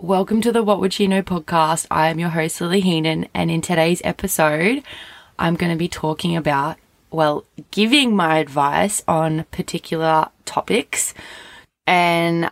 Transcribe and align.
Welcome 0.00 0.42
to 0.42 0.52
the 0.52 0.62
What 0.62 0.78
Would 0.78 0.92
She 0.92 1.08
Know 1.08 1.22
podcast. 1.22 1.88
I 1.90 2.06
am 2.06 2.20
your 2.20 2.28
host, 2.28 2.60
Lily 2.60 2.80
Heenan, 2.80 3.26
and 3.34 3.50
in 3.50 3.60
today's 3.60 4.00
episode, 4.04 4.84
I'm 5.40 5.56
going 5.56 5.72
to 5.72 5.76
be 5.76 5.88
talking 5.88 6.36
about, 6.36 6.76
well, 7.10 7.44
giving 7.72 8.14
my 8.14 8.38
advice 8.38 9.02
on 9.08 9.42
particular 9.50 10.28
topics. 10.44 11.14
And 11.84 12.48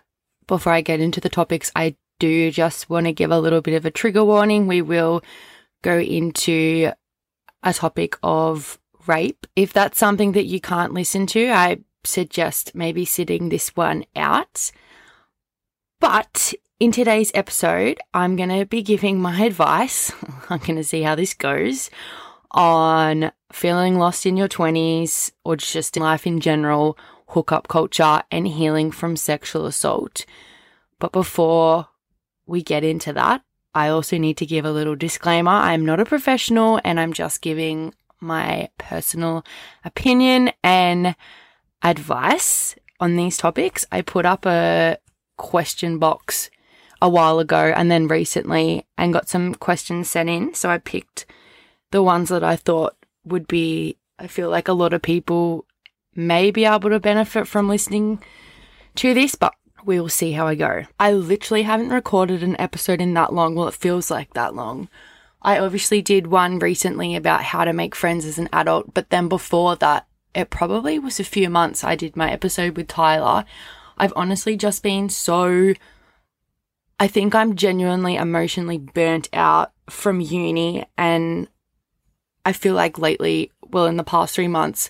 before 0.48 0.72
I 0.72 0.80
get 0.80 0.98
into 0.98 1.20
the 1.20 1.28
topics, 1.28 1.70
I 1.76 1.94
do 2.18 2.50
just 2.50 2.90
want 2.90 3.06
to 3.06 3.12
give 3.12 3.30
a 3.30 3.38
little 3.38 3.60
bit 3.60 3.74
of 3.74 3.86
a 3.86 3.92
trigger 3.92 4.24
warning. 4.24 4.66
We 4.66 4.82
will 4.82 5.22
go 5.82 6.00
into 6.00 6.90
a 7.62 7.72
topic 7.72 8.16
of 8.24 8.76
rape. 9.06 9.46
If 9.54 9.72
that's 9.72 10.00
something 10.00 10.32
that 10.32 10.46
you 10.46 10.60
can't 10.60 10.94
listen 10.94 11.28
to, 11.28 11.50
I 11.50 11.78
suggest 12.02 12.74
maybe 12.74 13.04
sitting 13.04 13.50
this 13.50 13.68
one 13.76 14.04
out. 14.16 14.72
But 16.00 16.52
in 16.78 16.92
today's 16.92 17.30
episode, 17.34 17.98
I'm 18.12 18.36
going 18.36 18.50
to 18.50 18.66
be 18.66 18.82
giving 18.82 19.18
my 19.18 19.40
advice. 19.42 20.12
I'm 20.50 20.58
going 20.58 20.76
to 20.76 20.84
see 20.84 21.02
how 21.02 21.14
this 21.14 21.32
goes 21.32 21.90
on 22.50 23.32
feeling 23.50 23.96
lost 23.98 24.26
in 24.26 24.36
your 24.36 24.48
20s 24.48 25.32
or 25.44 25.56
just 25.56 25.96
in 25.96 26.02
life 26.02 26.26
in 26.26 26.38
general, 26.40 26.98
hookup 27.28 27.68
culture, 27.68 28.22
and 28.30 28.46
healing 28.46 28.90
from 28.90 29.16
sexual 29.16 29.64
assault. 29.64 30.26
But 30.98 31.12
before 31.12 31.88
we 32.46 32.62
get 32.62 32.84
into 32.84 33.12
that, 33.14 33.42
I 33.74 33.88
also 33.88 34.18
need 34.18 34.36
to 34.38 34.46
give 34.46 34.64
a 34.64 34.72
little 34.72 34.96
disclaimer. 34.96 35.50
I'm 35.50 35.84
not 35.84 36.00
a 36.00 36.04
professional 36.04 36.80
and 36.84 37.00
I'm 37.00 37.12
just 37.12 37.42
giving 37.42 37.94
my 38.20 38.68
personal 38.78 39.44
opinion 39.84 40.52
and 40.62 41.16
advice 41.82 42.74
on 43.00 43.16
these 43.16 43.36
topics. 43.36 43.84
I 43.90 44.00
put 44.02 44.24
up 44.24 44.46
a 44.46 44.98
question 45.36 45.98
box 45.98 46.50
a 47.02 47.08
while 47.08 47.38
ago 47.38 47.72
and 47.76 47.90
then 47.90 48.08
recently 48.08 48.86
and 48.96 49.12
got 49.12 49.28
some 49.28 49.54
questions 49.54 50.10
sent 50.10 50.30
in. 50.30 50.54
So 50.54 50.70
I 50.70 50.78
picked 50.78 51.26
the 51.90 52.02
ones 52.02 52.28
that 52.30 52.42
I 52.42 52.56
thought 52.56 52.96
would 53.24 53.46
be, 53.46 53.96
I 54.18 54.26
feel 54.26 54.50
like 54.50 54.68
a 54.68 54.72
lot 54.72 54.92
of 54.92 55.02
people 55.02 55.66
may 56.14 56.50
be 56.50 56.64
able 56.64 56.90
to 56.90 57.00
benefit 57.00 57.46
from 57.46 57.68
listening 57.68 58.22
to 58.96 59.12
this, 59.12 59.34
but 59.34 59.54
we 59.84 60.00
will 60.00 60.08
see 60.08 60.32
how 60.32 60.46
I 60.46 60.54
go. 60.54 60.84
I 60.98 61.12
literally 61.12 61.62
haven't 61.62 61.90
recorded 61.90 62.42
an 62.42 62.58
episode 62.58 63.00
in 63.00 63.14
that 63.14 63.32
long. 63.32 63.54
Well, 63.54 63.68
it 63.68 63.74
feels 63.74 64.10
like 64.10 64.34
that 64.34 64.54
long. 64.54 64.88
I 65.42 65.58
obviously 65.58 66.02
did 66.02 66.26
one 66.26 66.58
recently 66.58 67.14
about 67.14 67.44
how 67.44 67.64
to 67.64 67.72
make 67.72 67.94
friends 67.94 68.24
as 68.24 68.38
an 68.38 68.48
adult, 68.52 68.94
but 68.94 69.10
then 69.10 69.28
before 69.28 69.76
that, 69.76 70.06
it 70.34 70.50
probably 70.50 70.98
was 70.98 71.20
a 71.20 71.24
few 71.24 71.48
months 71.48 71.84
I 71.84 71.94
did 71.94 72.16
my 72.16 72.30
episode 72.30 72.76
with 72.76 72.88
Tyler. 72.88 73.44
I've 73.96 74.12
honestly 74.16 74.56
just 74.56 74.82
been 74.82 75.08
so. 75.08 75.74
I 76.98 77.08
think 77.08 77.34
I'm 77.34 77.56
genuinely 77.56 78.16
emotionally 78.16 78.78
burnt 78.78 79.28
out 79.32 79.72
from 79.90 80.20
uni, 80.20 80.86
and 80.96 81.48
I 82.44 82.52
feel 82.52 82.74
like 82.74 82.98
lately, 82.98 83.52
well, 83.62 83.86
in 83.86 83.96
the 83.96 84.04
past 84.04 84.34
three 84.34 84.48
months, 84.48 84.88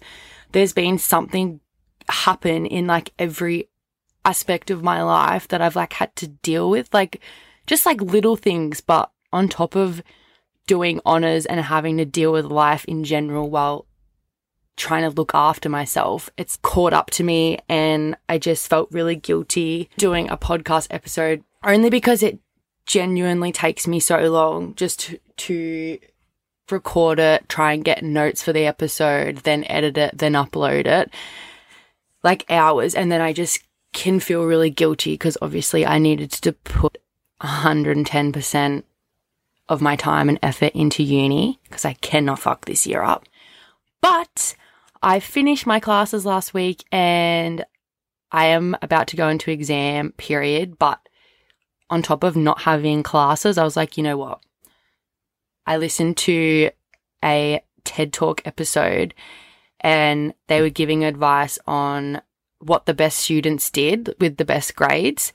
there's 0.53 0.73
been 0.73 0.99
something 0.99 1.61
happen 2.09 2.67
in 2.67 2.87
like 2.87 3.13
every 3.19 3.69
aspect 4.25 4.71
of 4.71 4.83
my 4.83 5.03
life 5.03 5.49
that 5.49 5.61
I've 5.61 5.77
like 5.77 5.95
had 5.95 6.15
to 6.17 6.29
deal 6.29 6.71
with, 6.71 6.93
like 6.95 7.21
just 7.67 7.87
like 7.87 8.01
little 8.01 8.37
things, 8.37 8.81
but 8.81 9.11
on 9.33 9.49
top 9.49 9.75
of 9.75 10.03
doing 10.67 11.01
honors 11.05 11.47
and 11.47 11.61
having 11.61 11.97
to 11.97 12.05
deal 12.05 12.33
with 12.33 12.45
life 12.45 12.85
in 12.87 13.05
general 13.05 13.51
while 13.51 13.87
trying 14.77 15.03
to 15.03 15.11
look 15.11 15.33
after 15.35 15.69
myself. 15.69 16.29
It's 16.37 16.59
caught 16.59 16.93
up 16.93 17.11
to 17.13 17.25
me 17.25 17.59
and 17.69 18.17
I 18.29 18.39
just 18.39 18.69
felt 18.69 18.91
really 18.91 19.17
guilty 19.17 19.89
doing 19.97 20.29
a 20.29 20.37
podcast 20.37 20.89
episode 20.91 21.43
only 21.67 21.91
because 21.91 22.23
it 22.23 22.39
genuinely 22.87 23.53
takes 23.53 23.87
me 23.87 24.01
so 24.01 24.19
long 24.31 24.75
just 24.77 25.01
to, 25.01 25.19
to 25.37 25.99
record 26.71 27.19
it, 27.19 27.49
try 27.49 27.73
and 27.73 27.85
get 27.85 28.03
notes 28.03 28.43
for 28.43 28.53
the 28.53 28.67
episode, 28.67 29.39
then 29.39 29.65
edit 29.65 29.99
it, 29.99 30.19
then 30.19 30.33
upload 30.33 30.87
it. 30.87 31.11
Like 32.23 32.45
hours. 32.51 32.95
And 32.95 33.11
then 33.11 33.21
I 33.21 33.33
just 33.33 33.61
can 33.93 34.21
feel 34.21 34.45
really 34.45 34.71
guilty 34.71 35.15
because 35.15 35.39
obviously 35.41 35.87
I 35.87 35.99
needed 35.99 36.31
to 36.33 36.53
put 36.53 36.99
110% 37.41 38.83
of 39.69 39.81
my 39.81 39.97
time 39.97 40.29
and 40.29 40.39
effort 40.43 40.73
into 40.75 41.03
uni 41.03 41.59
because 41.65 41.85
I 41.85 41.95
cannot 41.95 42.39
fuck 42.39 42.65
this 42.65 42.87
year 42.87 43.03
up. 43.03 43.25
But 44.01 44.55
I 45.03 45.21
finished 45.21 45.67
my 45.67 45.81
classes 45.81 46.25
last 46.25 46.55
week 46.55 46.85
and 46.93 47.65
I 48.31 48.47
am 48.47 48.77
about 48.83 49.09
to 49.09 49.17
go 49.17 49.29
into 49.29 49.51
exam 49.51 50.13
period. 50.13 50.79
But 50.79 51.01
on 51.91 52.03
top 52.03 52.25
of 52.25 52.37
not 52.37 52.63
having 52.63 53.03
classes, 53.03 53.59
I 53.59 53.65
was 53.65 53.77
like, 53.77 53.97
you 53.97 54.03
know 54.03 54.17
what? 54.17 54.41
I 55.67 55.77
listened 55.77 56.17
to 56.19 56.71
a 57.25 57.63
TED 57.85 58.13
Talk 58.13 58.47
episode 58.47 59.15
and 59.81 60.35
they 60.49 60.61
were 60.61 60.71
giving 60.71 61.05
advice 61.05 61.59
on 61.67 62.23
what 62.59 62.87
the 62.87 62.95
best 62.95 63.19
students 63.19 63.71
did 63.71 64.15
with 64.21 64.37
the 64.37 64.45
best 64.45 64.75
grades. 64.75 65.33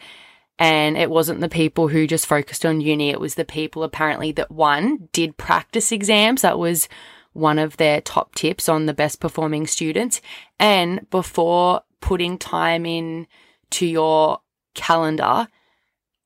And 0.57 0.97
it 0.97 1.09
wasn't 1.09 1.41
the 1.41 1.50
people 1.50 1.88
who 1.88 2.07
just 2.07 2.28
focused 2.28 2.66
on 2.66 2.81
uni. 2.81 3.09
It 3.09 3.19
was 3.19 3.35
the 3.35 3.45
people 3.45 3.84
apparently 3.84 4.31
that 4.34 4.51
one 4.51 5.09
did 5.11 5.38
practice 5.38 5.91
exams. 5.91 6.41
That 6.41 6.59
was 6.59 6.88
one 7.34 7.57
of 7.57 7.78
their 7.78 8.01
top 8.01 8.35
tips 8.35 8.67
on 8.69 8.85
the 8.85 8.94
best 8.94 9.19
performing 9.19 9.66
students. 9.66 10.22
And 10.59 11.09
before 11.09 11.81
putting 12.00 12.38
time 12.38 12.85
in 12.85 13.28
to 13.72 13.85
your 13.85 14.41
calendar 14.75 15.47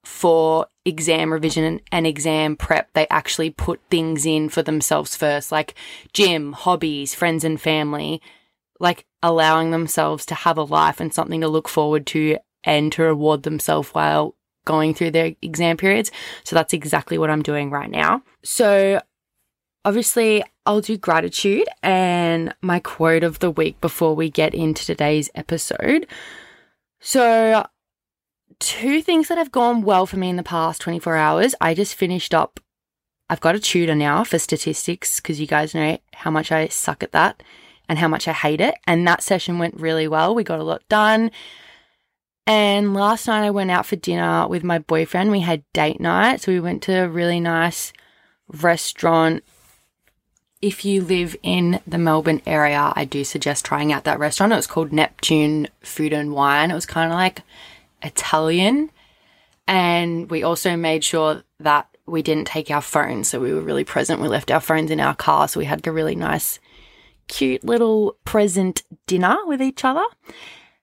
for 0.05 0.67
exam 0.85 1.33
revision 1.33 1.81
and 1.91 2.07
exam 2.07 2.55
prep, 2.55 2.93
they 2.93 3.07
actually 3.09 3.49
put 3.49 3.81
things 3.89 4.25
in 4.25 4.49
for 4.49 4.61
themselves 4.61 5.16
first, 5.16 5.51
like 5.51 5.73
gym, 6.13 6.53
hobbies, 6.53 7.16
friends 7.16 7.43
and 7.43 7.59
family, 7.59 8.21
like 8.79 9.05
allowing 9.23 9.71
themselves 9.71 10.25
to 10.27 10.35
have 10.35 10.57
a 10.57 10.63
life 10.63 10.99
and 10.99 11.13
something 11.13 11.41
to 11.41 11.47
look 11.47 11.67
forward 11.67 12.05
to 12.07 12.38
and 12.63 12.91
to 12.91 13.03
reward 13.03 13.43
themselves 13.43 13.89
while 13.89 14.35
going 14.66 14.93
through 14.93 15.11
their 15.11 15.35
exam 15.41 15.77
periods. 15.77 16.11
So 16.43 16.55
that's 16.55 16.73
exactly 16.73 17.17
what 17.17 17.29
I'm 17.29 17.43
doing 17.43 17.69
right 17.69 17.89
now. 17.89 18.22
So 18.43 19.01
obviously, 19.83 20.43
I'll 20.66 20.81
do 20.81 20.97
gratitude 20.97 21.67
and 21.83 22.53
my 22.61 22.79
quote 22.79 23.23
of 23.23 23.39
the 23.39 23.51
week 23.51 23.79
before 23.81 24.16
we 24.16 24.29
get 24.29 24.53
into 24.53 24.85
today's 24.85 25.29
episode. 25.35 26.07
So, 26.99 27.66
two 28.59 29.01
things 29.01 29.27
that 29.27 29.38
have 29.38 29.51
gone 29.51 29.81
well 29.81 30.05
for 30.05 30.17
me 30.17 30.29
in 30.29 30.35
the 30.35 30.43
past 30.43 30.81
24 30.81 31.16
hours. 31.16 31.55
I 31.61 31.73
just 31.73 31.95
finished 31.95 32.33
up, 32.33 32.59
I've 33.29 33.41
got 33.41 33.55
a 33.55 33.59
tutor 33.59 33.95
now 33.95 34.23
for 34.23 34.39
statistics 34.39 35.19
because 35.19 35.39
you 35.39 35.47
guys 35.47 35.73
know 35.73 35.97
how 36.13 36.31
much 36.31 36.51
I 36.51 36.67
suck 36.67 37.03
at 37.03 37.11
that 37.11 37.41
and 37.89 37.99
how 37.99 38.07
much 38.07 38.27
I 38.27 38.33
hate 38.33 38.61
it. 38.61 38.75
And 38.88 39.07
that 39.07 39.23
session 39.23 39.59
went 39.59 39.79
really 39.79 40.07
well. 40.07 40.35
We 40.35 40.43
got 40.43 40.59
a 40.59 40.63
lot 40.63 40.88
done. 40.89 41.31
And 42.47 42.93
last 42.93 43.27
night 43.27 43.45
I 43.45 43.51
went 43.51 43.71
out 43.71 43.85
for 43.85 43.95
dinner 43.95 44.47
with 44.47 44.63
my 44.63 44.79
boyfriend. 44.79 45.31
We 45.31 45.41
had 45.41 45.63
date 45.73 45.99
night. 45.99 46.41
So 46.41 46.51
we 46.51 46.59
went 46.59 46.83
to 46.83 46.93
a 46.93 47.09
really 47.09 47.39
nice 47.39 47.91
restaurant. 48.47 49.43
If 50.61 50.85
you 50.85 51.03
live 51.03 51.35
in 51.43 51.81
the 51.87 51.97
Melbourne 51.97 52.41
area, 52.45 52.93
I 52.95 53.05
do 53.05 53.23
suggest 53.23 53.66
trying 53.66 53.91
out 53.91 54.03
that 54.03 54.19
restaurant. 54.19 54.53
It 54.53 54.57
was 54.57 54.67
called 54.67 54.93
Neptune 54.93 55.67
Food 55.81 56.13
and 56.13 56.33
Wine. 56.33 56.72
It 56.72 56.75
was 56.75 56.85
kind 56.85 57.11
of 57.11 57.17
like 57.17 57.41
Italian. 58.05 58.91
And 59.67 60.29
we 60.29 60.43
also 60.43 60.77
made 60.77 61.03
sure 61.03 61.43
that 61.59 61.88
we 62.05 62.21
didn't 62.21 62.45
take 62.45 62.69
our 62.69 62.81
phones. 62.81 63.29
So 63.29 63.39
we 63.39 63.53
were 63.53 63.61
really 63.61 63.83
present. 63.83 64.21
We 64.21 64.27
left 64.27 64.51
our 64.51 64.59
phones 64.59 64.91
in 64.91 64.99
our 64.99 65.16
car. 65.16 65.47
So 65.47 65.59
we 65.59 65.66
had 65.66 65.85
a 65.88 65.91
really 65.91 66.16
nice, 66.16 66.59
cute 67.27 67.63
little 67.63 68.17
present 68.25 68.83
dinner 69.07 69.38
with 69.45 69.61
each 69.61 69.83
other. 69.83 70.05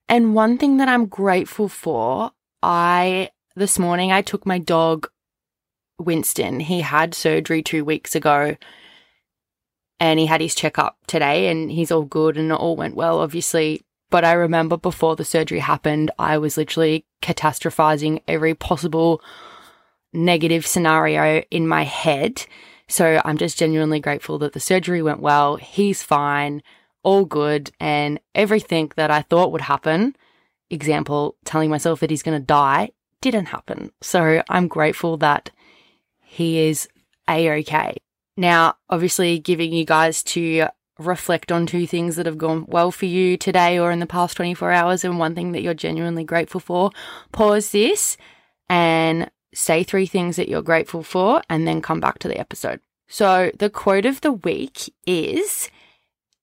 And 0.08 0.34
one 0.34 0.58
thing 0.58 0.78
that 0.78 0.88
I'm 0.88 1.06
grateful 1.06 1.68
for, 1.68 2.32
I, 2.62 3.30
this 3.54 3.78
morning, 3.78 4.10
I 4.10 4.22
took 4.22 4.44
my 4.44 4.58
dog, 4.58 5.08
Winston. 5.98 6.60
He 6.60 6.80
had 6.80 7.14
surgery 7.14 7.62
two 7.62 7.84
weeks 7.84 8.14
ago 8.14 8.56
and 10.00 10.18
he 10.18 10.26
had 10.26 10.40
his 10.40 10.56
checkup 10.56 10.98
today 11.06 11.48
and 11.48 11.70
he's 11.70 11.92
all 11.92 12.02
good 12.02 12.36
and 12.36 12.50
it 12.50 12.54
all 12.54 12.74
went 12.74 12.96
well, 12.96 13.20
obviously. 13.20 13.82
But 14.12 14.26
I 14.26 14.32
remember 14.34 14.76
before 14.76 15.16
the 15.16 15.24
surgery 15.24 15.60
happened, 15.60 16.10
I 16.18 16.36
was 16.36 16.58
literally 16.58 17.06
catastrophizing 17.22 18.20
every 18.28 18.52
possible 18.52 19.22
negative 20.12 20.66
scenario 20.66 21.42
in 21.50 21.66
my 21.66 21.84
head. 21.84 22.44
So 22.88 23.22
I'm 23.24 23.38
just 23.38 23.58
genuinely 23.58 24.00
grateful 24.00 24.38
that 24.40 24.52
the 24.52 24.60
surgery 24.60 25.00
went 25.00 25.20
well. 25.20 25.56
He's 25.56 26.02
fine 26.02 26.62
all 27.02 27.24
good, 27.24 27.72
and 27.80 28.20
everything 28.34 28.92
that 28.96 29.10
I 29.10 29.22
thought 29.22 29.50
would 29.50 29.62
happen, 29.62 30.14
example, 30.68 31.36
telling 31.46 31.70
myself 31.70 32.00
that 32.00 32.10
he's 32.10 32.22
going 32.22 32.38
to 32.38 32.46
die, 32.46 32.90
didn't 33.22 33.46
happen. 33.46 33.92
So 34.02 34.42
I'm 34.46 34.68
grateful 34.68 35.16
that 35.16 35.50
he 36.20 36.58
is 36.58 36.86
a 37.26 37.50
okay. 37.60 37.96
Now, 38.36 38.76
obviously, 38.90 39.38
giving 39.38 39.72
you 39.72 39.86
guys 39.86 40.22
to 40.24 40.68
reflect 40.98 41.50
on 41.50 41.66
two 41.66 41.86
things 41.86 42.16
that 42.16 42.26
have 42.26 42.38
gone 42.38 42.64
well 42.68 42.90
for 42.90 43.06
you 43.06 43.36
today 43.36 43.78
or 43.78 43.90
in 43.90 44.00
the 44.00 44.06
past 44.06 44.36
24 44.36 44.70
hours, 44.70 45.04
and 45.04 45.18
one 45.18 45.34
thing 45.34 45.52
that 45.52 45.62
you're 45.62 45.74
genuinely 45.74 46.24
grateful 46.24 46.60
for. 46.60 46.90
Pause 47.32 47.70
this 47.70 48.16
and 48.68 49.30
say 49.54 49.82
three 49.82 50.06
things 50.06 50.36
that 50.36 50.48
you're 50.48 50.62
grateful 50.62 51.02
for, 51.02 51.42
and 51.48 51.66
then 51.66 51.82
come 51.82 52.00
back 52.00 52.18
to 52.20 52.28
the 52.28 52.38
episode. 52.38 52.80
So, 53.08 53.50
the 53.58 53.68
quote 53.68 54.06
of 54.06 54.22
the 54.22 54.32
week 54.32 54.92
is 55.06 55.70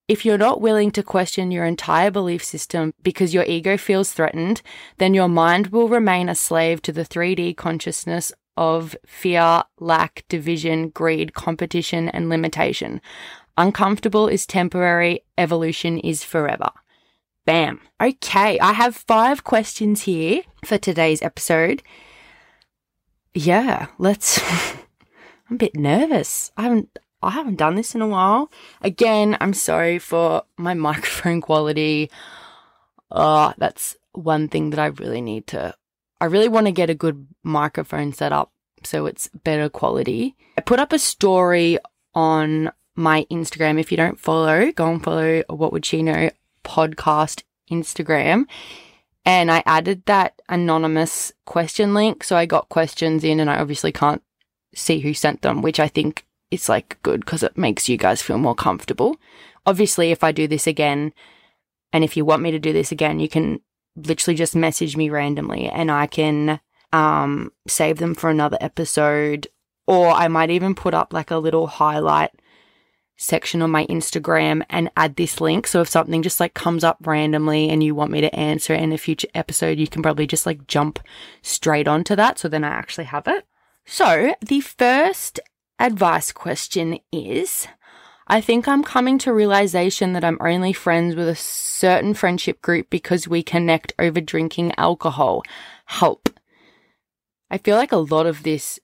if 0.07 0.25
you're 0.25 0.37
not 0.39 0.59
willing 0.59 0.89
to 0.91 1.03
question 1.03 1.51
your 1.51 1.65
entire 1.65 2.09
belief 2.09 2.43
system 2.43 2.93
because 3.03 3.33
your 3.33 3.43
ego 3.45 3.77
feels 3.77 4.11
threatened, 4.11 4.61
then 4.97 5.13
your 5.13 5.27
mind 5.27 5.67
will 5.67 5.87
remain 5.87 6.29
a 6.29 6.35
slave 6.35 6.81
to 6.81 6.91
the 6.91 7.03
3D 7.03 7.55
consciousness 7.55 8.31
of 8.57 8.95
fear, 9.05 9.63
lack, 9.79 10.25
division, 10.27 10.89
greed, 10.89 11.33
competition, 11.33 12.09
and 12.09 12.27
limitation. 12.27 13.01
Uncomfortable 13.59 14.29
is 14.29 14.45
temporary, 14.45 15.25
evolution 15.38 15.97
is 16.00 16.23
forever. 16.23 16.69
Bam. 17.45 17.81
Okay, 18.01 18.57
I 18.57 18.71
have 18.71 18.95
five 18.95 19.44
questions 19.44 20.03
here 20.03 20.44
for 20.63 20.77
today's 20.77 21.21
episode. 21.21 21.83
Yeah, 23.33 23.88
let's. 23.97 24.39
I'm 25.50 25.56
a 25.56 25.57
bit 25.57 25.75
nervous. 25.75 26.53
I 26.56 26.61
haven't 26.61 27.00
I 27.21 27.31
haven't 27.31 27.57
done 27.57 27.75
this 27.75 27.94
in 27.94 28.01
a 28.01 28.07
while. 28.07 28.50
Again, 28.81 29.35
I'm 29.41 29.53
sorry 29.53 30.00
for 30.00 30.44
my 30.56 30.73
microphone 30.89 31.41
quality. 31.41 32.09
Uh, 33.11 33.51
that's 33.57 33.97
one 34.13 34.47
thing 34.47 34.69
that 34.69 34.79
I 34.79 34.85
really 34.85 35.19
need 35.19 35.47
to 35.47 35.75
I 36.21 36.25
really 36.25 36.47
want 36.47 36.67
to 36.67 36.71
get 36.71 36.89
a 36.89 36.95
good 36.95 37.27
microphone 37.44 38.13
set 38.13 38.31
up 38.31 38.53
so 38.85 39.06
it's 39.06 39.27
better 39.44 39.67
quality. 39.67 40.38
I 40.57 40.61
put 40.61 40.79
up 40.79 40.94
a 40.94 41.00
story 41.00 41.77
on 42.15 42.71
my 42.99 43.25
Instagram. 43.31 43.79
If 43.79 43.91
you 43.91 43.97
don't 43.97 44.19
follow, 44.19 44.71
go 44.71 44.91
and 44.91 45.03
follow 45.03 45.43
What 45.47 45.71
Would 45.71 45.85
She 45.85 46.03
Know 46.03 46.29
podcast 46.63 47.43
Instagram. 47.71 48.45
And 49.25 49.51
I 49.51 49.63
added 49.65 50.03
that 50.05 50.41
anonymous 50.49 51.31
question 51.45 51.93
link. 51.93 52.23
So 52.23 52.35
I 52.35 52.45
got 52.45 52.69
questions 52.69 53.23
in 53.23 53.39
and 53.39 53.49
I 53.49 53.59
obviously 53.59 53.91
can't 53.91 54.21
see 54.73 54.99
who 54.99 55.13
sent 55.13 55.41
them, 55.41 55.61
which 55.61 55.79
I 55.79 55.87
think 55.87 56.25
is 56.51 56.69
like 56.69 56.97
good 57.03 57.21
because 57.21 57.43
it 57.43 57.57
makes 57.57 57.89
you 57.89 57.97
guys 57.97 58.21
feel 58.21 58.37
more 58.37 58.55
comfortable. 58.55 59.17
Obviously, 59.65 60.11
if 60.11 60.23
I 60.23 60.31
do 60.31 60.47
this 60.47 60.67
again, 60.67 61.13
and 61.91 62.03
if 62.03 62.15
you 62.15 62.25
want 62.25 62.41
me 62.41 62.51
to 62.51 62.59
do 62.59 62.73
this 62.73 62.91
again, 62.91 63.19
you 63.19 63.29
can 63.29 63.61
literally 63.95 64.35
just 64.35 64.55
message 64.55 64.95
me 64.95 65.09
randomly 65.09 65.67
and 65.67 65.91
I 65.91 66.07
can 66.07 66.59
um, 66.93 67.51
save 67.67 67.97
them 67.97 68.15
for 68.15 68.29
another 68.29 68.57
episode. 68.61 69.47
Or 69.87 70.09
I 70.09 70.27
might 70.27 70.51
even 70.51 70.75
put 70.75 70.93
up 70.93 71.13
like 71.13 71.31
a 71.31 71.37
little 71.37 71.65
highlight 71.65 72.31
section 73.19 73.62
on 73.62 73.69
my 73.69 73.86
Instagram 73.88 74.63
and 74.69 74.89
add 74.95 75.18
this 75.18 75.42
link. 75.42 75.68
So 75.68 75.81
if 75.81 75.89
something 75.89 76.24
just 76.24 76.39
like 76.39 76.54
comes 76.54 76.86
up 76.86 76.98
randomly 77.06 77.69
and 77.69 77.83
you 77.83 77.94
want 77.94 78.12
me 78.12 78.21
to 78.21 78.33
answer 78.33 78.74
in 78.74 78.94
a 78.94 78.98
future 78.98 79.27
episode, 79.36 79.77
you 79.77 79.88
can 79.88 80.01
probably 80.01 80.25
just 80.25 80.45
like 80.45 80.66
jump 80.68 81.00
straight 81.42 81.88
onto 81.88 82.16
that. 82.16 82.39
So 82.39 82.48
then 82.48 82.63
I 82.63 82.69
actually 82.69 83.04
have 83.04 83.27
it. 83.27 83.45
So 83.86 84.33
the 84.42 84.62
first 84.62 85.39
advice 85.80 86.31
question 86.31 87.00
is 87.12 87.68
I 88.27 88.39
think 88.39 88.68
I'm 88.68 88.83
coming 88.83 89.18
to 89.19 89.33
realization 89.33 90.13
that 90.13 90.24
I'm 90.24 90.38
only 90.39 90.71
friends 90.71 91.16
with 91.16 91.27
a 91.27 91.36
certain 91.36 92.13
friendship 92.13 92.62
group 92.62 92.89
because 92.89 93.27
we 93.27 93.44
connect 93.44 93.92
over 94.00 94.21
drinking 94.21 94.74
alcohol. 94.77 95.44
Help. 95.86 96.30
I 97.51 97.57
feel 97.57 97.75
like 97.75 97.92
a 97.92 97.98
lot 97.98 98.27
of 98.27 98.44
this 98.44 98.80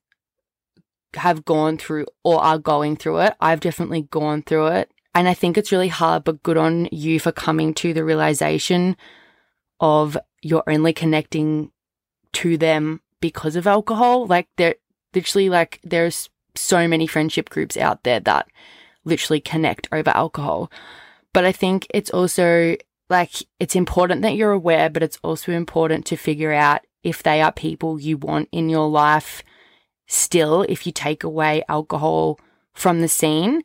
have 1.16 1.46
gone 1.46 1.78
through 1.78 2.06
or 2.24 2.44
are 2.44 2.58
going 2.58 2.98
through 2.98 3.20
it. 3.20 3.36
I've 3.40 3.60
definitely 3.60 4.04
gone 4.04 4.42
through 4.44 4.68
it. 4.68 4.92
And 5.14 5.28
I 5.28 5.34
think 5.34 5.58
it's 5.58 5.72
really 5.72 5.88
hard, 5.88 6.24
but 6.24 6.44
good 6.44 6.58
on 6.58 6.90
you 6.92 7.20
for 7.20 7.32
coming 7.32 7.74
to 7.76 7.94
the 7.94 8.04
realization 8.04 8.98
of 9.80 10.18
you're 10.42 10.64
only 10.68 10.94
connecting 10.94 11.72
to 12.34 12.58
them 12.58 13.02
because 13.22 13.56
of 13.56 13.66
alcohol. 13.66 14.28
Like 14.28 14.48
there 14.58 14.76
literally 15.14 15.50
like 15.50 15.80
there's 15.84 16.30
so 16.56 16.88
many 16.88 17.08
friendship 17.08 17.50
groups 17.50 17.78
out 17.78 18.04
there 18.04 18.20
that 18.22 18.48
literally 19.06 19.40
connect 19.40 19.88
over 19.92 20.10
alcohol. 20.10 20.70
But 21.34 21.46
I 21.46 21.52
think 21.52 21.88
it's 21.94 22.10
also 22.10 22.76
like 23.10 23.32
it's 23.60 23.76
important 23.76 24.22
that 24.24 24.36
you're 24.36 24.52
aware, 24.52 24.90
but 24.90 25.04
it's 25.04 25.20
also 25.24 25.52
important 25.52 26.06
to 26.08 26.18
figure 26.18 26.54
out 26.54 26.82
if 27.04 27.24
they 27.24 27.42
are 27.42 27.52
people 27.52 28.00
you 28.00 28.18
want 28.18 28.50
in 28.52 28.68
your 28.68 28.90
life 28.90 29.44
still 30.08 30.64
if 30.64 30.86
you 30.86 30.92
take 30.92 31.24
away 31.24 31.64
alcohol 31.68 32.40
from 32.74 33.02
the 33.02 33.08
scene. 33.08 33.64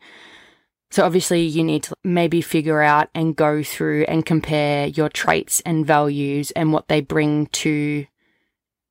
So 0.91 1.05
obviously 1.05 1.43
you 1.43 1.63
need 1.63 1.85
to 1.85 1.95
maybe 2.03 2.41
figure 2.41 2.83
out 2.83 3.11
and 3.15 3.37
go 3.37 3.63
through 3.63 4.05
and 4.09 4.27
compare 4.27 4.87
your 4.87 5.09
traits 5.09 5.61
and 5.65 5.87
values 5.87 6.51
and 6.53 6.73
what 6.73 6.89
they 6.89 7.01
bring 7.01 7.47
to 7.47 8.07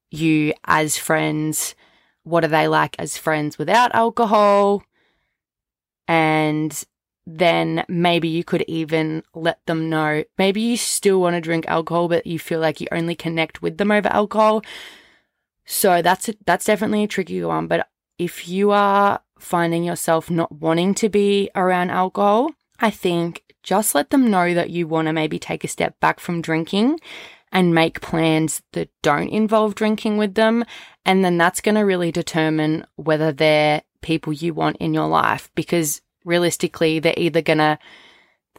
you 0.10 0.54
as 0.66 0.98
friends. 0.98 1.75
What 2.24 2.46
are 2.46 2.50
they 2.50 2.68
like 2.68 2.96
as 3.00 3.18
friends 3.18 3.57
without 3.57 3.94
alcohol? 3.94 4.84
And 6.07 6.84
then 7.28 7.84
maybe 7.88 8.28
you 8.28 8.44
could 8.44 8.63
even 8.68 9.24
let 9.36 9.63
them 9.66 9.90
know. 9.90 10.24
Maybe 10.38 10.62
you 10.62 10.78
still 10.78 11.22
want 11.22 11.36
to 11.36 11.42
drink 11.42 11.68
alcohol, 11.68 12.07
but 12.07 12.25
you 12.25 12.40
feel 12.40 12.60
like 12.60 12.81
you 12.81 12.88
only 12.92 13.16
connect 13.16 13.62
with 13.62 13.78
them 13.78 13.92
over 13.92 14.07
alcohol. 14.07 14.63
So 15.71 16.01
that's 16.01 16.31
that's 16.48 16.66
definitely 16.66 17.04
a 17.04 17.07
tricky 17.07 17.44
one. 17.44 17.68
But 17.68 17.88
if 18.18 18.48
you 18.48 18.71
are 18.71 19.21
finding 19.38 19.83
yourself 19.83 20.31
not 20.31 20.51
wanting 20.51 20.95
to 20.95 21.10
be 21.10 21.51
around 21.56 21.92
alcohol, 21.92 22.50
I 22.80 22.89
think 22.89 23.44
just 23.62 23.94
let 23.94 24.10
them 24.10 24.31
know 24.31 24.56
that 24.56 24.71
you 24.71 24.88
want 24.88 25.07
to 25.07 25.13
maybe 25.13 25.38
take 25.38 25.63
a 25.63 25.68
step 25.68 26.00
back 26.00 26.19
from 26.19 26.42
drinking 26.42 27.00
and 27.51 27.75
make 27.75 28.01
plans 28.01 28.63
that 28.74 28.89
don't 29.04 29.30
involve 29.30 29.75
drinking 29.75 30.18
with 30.18 30.33
them. 30.33 30.66
And 31.06 31.24
then 31.24 31.38
that's 31.38 31.62
going 31.62 31.75
to 31.75 31.81
really 31.81 32.12
determine 32.12 32.88
whether 32.95 33.31
they're 33.31 33.83
people 34.01 34.33
you 34.33 34.56
want 34.56 34.77
in 34.77 34.95
your 34.95 35.07
life 35.07 35.51
because 35.54 36.01
realistically, 36.25 36.98
they're 36.98 37.13
either 37.16 37.44
going 37.44 37.60
to 37.60 37.77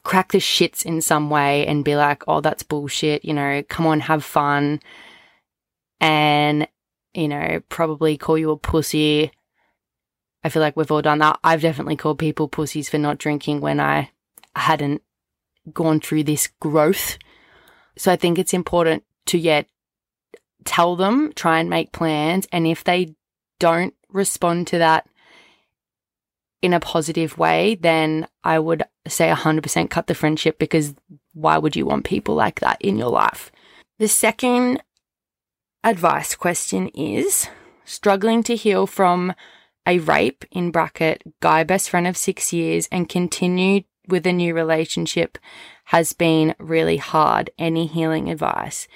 crack 0.05 0.31
the 0.31 0.39
shits 0.39 0.87
in 0.87 1.01
some 1.01 1.29
way 1.29 1.67
and 1.67 1.85
be 1.85 1.97
like, 1.97 2.23
oh, 2.29 2.41
that's 2.41 2.62
bullshit, 2.62 3.25
you 3.25 3.35
know, 3.35 3.65
come 3.69 3.87
on, 3.87 3.99
have 3.99 4.25
fun. 4.25 4.81
And 6.01 6.69
you 7.15 7.29
know, 7.29 7.61
probably 7.69 8.17
call 8.17 8.39
you 8.39 8.51
a 8.51 8.57
pussy. 8.57 9.33
I 10.43 10.49
feel 10.49 10.62
like 10.62 10.77
we've 10.77 10.91
all 10.91 11.03
done 11.03 11.19
that. 11.19 11.39
I've 11.45 11.62
definitely 11.62 11.97
called 11.97 12.19
people 12.19 12.49
pussies 12.49 12.89
for 12.89 12.99
not 12.99 13.19
drinking 13.19 13.61
when 13.61 13.81
I 13.81 14.11
hadn't 14.57 15.03
gone 15.73 16.01
through 16.01 16.25
this 16.25 16.49
growth. 16.61 17.19
So 17.97 18.11
I 18.11 18.17
think 18.17 18.39
it's 18.39 18.55
important 18.55 19.05
to 19.27 19.39
yet 19.39 19.67
tell 20.65 20.97
them, 20.97 21.33
try 21.35 21.59
and 21.59 21.69
make 21.69 21.93
plans. 21.93 22.47
And 22.53 22.67
if 22.67 22.85
they 22.85 23.15
don't 23.59 23.95
respond 24.09 24.67
to 24.69 24.79
that 24.79 25.07
in 26.62 26.73
a 26.73 26.81
positive 26.81 27.38
way, 27.38 27.75
then 27.75 28.26
I 28.45 28.59
would 28.59 28.83
say 29.07 29.31
100% 29.31 29.90
cut 29.90 30.07
the 30.07 30.14
friendship 30.14 30.59
because 30.59 30.95
why 31.33 31.59
would 31.59 31.76
you 31.76 31.87
want 31.87 32.05
people 32.05 32.35
like 32.35 32.61
that 32.61 32.81
in 32.81 32.99
your 32.99 33.11
life? 33.11 33.50
The 33.99 34.09
second 34.09 34.83
advice 35.83 36.35
question 36.35 36.89
is 36.89 37.49
struggling 37.85 38.43
to 38.43 38.57
heal 38.57 38.87
from 38.87 39.35
a 39.87 39.99
rape 39.99 40.45
in 40.51 40.71
bracket 40.71 41.23
guy 41.41 41.65
best 41.65 41.91
friend 41.91 42.07
of 42.07 42.17
six 42.17 42.53
years 42.53 42.89
and 42.93 43.09
continue 43.09 43.83
with 44.07 44.27
a 44.27 44.33
new 44.33 44.55
relationship 44.55 45.39
has 45.85 46.13
been 46.13 46.55
really 46.59 46.99
hard. 46.99 47.51
Any 47.59 47.87
healing 47.87 48.31
advice? 48.31 48.87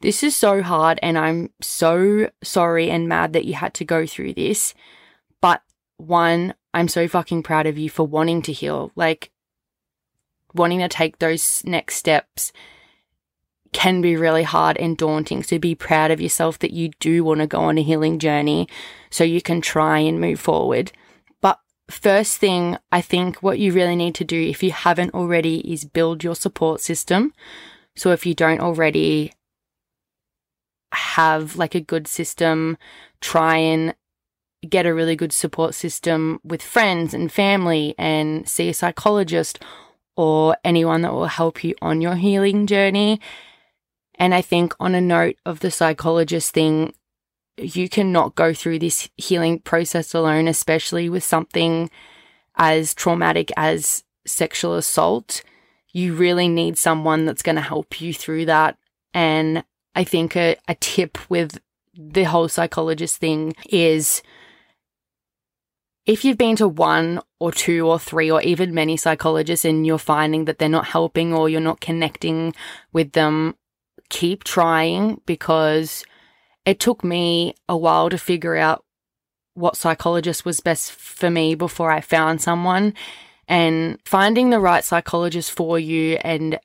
This 0.00 0.22
is 0.22 0.34
so 0.34 0.62
hard, 0.62 0.98
and 1.02 1.16
I'm 1.16 1.50
so 1.60 2.30
sorry 2.42 2.90
and 2.90 3.08
mad 3.08 3.34
that 3.34 3.44
you 3.44 3.54
had 3.54 3.74
to 3.74 3.84
go 3.84 4.06
through 4.06 4.34
this. 4.34 4.74
But 5.40 5.62
one, 5.96 6.54
I'm 6.74 6.88
so 6.88 7.06
fucking 7.06 7.44
proud 7.44 7.66
of 7.66 7.78
you 7.78 7.88
for 7.88 8.06
wanting 8.06 8.42
to 8.42 8.52
heal, 8.52 8.90
like 8.96 9.30
wanting 10.54 10.80
to 10.80 10.88
take 10.88 11.18
those 11.18 11.62
next 11.64 11.96
steps 11.96 12.52
can 13.72 14.00
be 14.00 14.16
really 14.16 14.42
hard 14.42 14.76
and 14.76 14.96
daunting. 14.96 15.42
So 15.42 15.58
be 15.58 15.74
proud 15.74 16.10
of 16.10 16.20
yourself 16.20 16.58
that 16.60 16.72
you 16.72 16.90
do 17.00 17.24
want 17.24 17.40
to 17.40 17.46
go 17.46 17.60
on 17.60 17.78
a 17.78 17.82
healing 17.82 18.18
journey 18.18 18.68
so 19.10 19.24
you 19.24 19.42
can 19.42 19.60
try 19.60 19.98
and 19.98 20.20
move 20.20 20.40
forward. 20.40 20.92
But 21.40 21.58
first 21.90 22.38
thing, 22.38 22.76
I 22.90 23.00
think 23.00 23.42
what 23.42 23.58
you 23.58 23.72
really 23.72 23.96
need 23.96 24.14
to 24.16 24.24
do 24.24 24.40
if 24.40 24.62
you 24.62 24.72
haven't 24.72 25.14
already 25.14 25.60
is 25.72 25.84
build 25.84 26.22
your 26.22 26.34
support 26.34 26.80
system. 26.80 27.32
So 27.96 28.12
if 28.12 28.26
you 28.26 28.34
don't 28.34 28.60
already 28.60 29.32
have 30.92 31.56
like 31.56 31.74
a 31.74 31.80
good 31.80 32.06
system, 32.06 32.76
try 33.20 33.56
and 33.56 33.94
get 34.68 34.86
a 34.86 34.94
really 34.94 35.16
good 35.16 35.32
support 35.32 35.74
system 35.74 36.40
with 36.44 36.62
friends 36.62 37.14
and 37.14 37.32
family 37.32 37.94
and 37.98 38.48
see 38.48 38.68
a 38.68 38.74
psychologist 38.74 39.58
or 40.14 40.56
anyone 40.62 41.02
that 41.02 41.12
will 41.12 41.26
help 41.26 41.64
you 41.64 41.74
on 41.82 42.00
your 42.00 42.14
healing 42.14 42.66
journey 42.66 43.18
and 44.22 44.32
I 44.32 44.40
think 44.40 44.72
on 44.78 44.94
a 44.94 45.00
note 45.00 45.34
of 45.44 45.58
the 45.58 45.72
psychologist 45.72 46.54
thing, 46.54 46.94
you 47.58 47.88
cannot 47.88 48.36
go 48.36 48.54
through 48.54 48.78
this 48.78 49.10
healing 49.16 49.58
process 49.58 50.14
alone, 50.14 50.46
especially 50.46 51.08
with 51.08 51.24
something 51.24 51.90
as 52.54 52.94
traumatic 52.94 53.50
as 53.56 54.04
sexual 54.24 54.76
assault. 54.76 55.42
You 55.92 56.14
really 56.14 56.46
need 56.46 56.78
someone 56.78 57.24
that's 57.24 57.42
going 57.42 57.56
to 57.56 57.62
help 57.62 58.00
you 58.00 58.14
through 58.14 58.46
that. 58.46 58.78
And 59.12 59.64
I 59.96 60.04
think 60.04 60.36
a, 60.36 60.54
a 60.68 60.76
tip 60.76 61.18
with 61.28 61.58
the 61.92 62.22
whole 62.22 62.48
psychologist 62.48 63.16
thing 63.16 63.54
is 63.70 64.22
if 66.06 66.24
you've 66.24 66.38
been 66.38 66.54
to 66.56 66.68
one 66.68 67.20
or 67.40 67.50
two 67.50 67.88
or 67.88 67.98
three 67.98 68.30
or 68.30 68.40
even 68.42 68.72
many 68.72 68.96
psychologists 68.96 69.64
and 69.64 69.84
you're 69.84 69.98
finding 69.98 70.44
that 70.44 70.60
they're 70.60 70.68
not 70.68 70.86
helping 70.86 71.34
or 71.34 71.48
you're 71.48 71.60
not 71.60 71.80
connecting 71.80 72.54
with 72.92 73.10
them, 73.14 73.56
keep 74.12 74.44
trying 74.44 75.20
because 75.24 76.04
it 76.66 76.78
took 76.78 77.02
me 77.02 77.54
a 77.68 77.76
while 77.76 78.10
to 78.10 78.18
figure 78.18 78.56
out 78.56 78.84
what 79.54 79.76
psychologist 79.76 80.44
was 80.44 80.60
best 80.60 80.92
for 80.92 81.30
me 81.30 81.54
before 81.54 81.90
I 81.90 82.02
found 82.02 82.40
someone. 82.40 82.94
And 83.48 83.98
finding 84.04 84.50
the 84.50 84.60
right 84.60 84.84
psychologist 84.84 85.50
for 85.50 85.78
you 85.78 86.18
and 86.22 86.60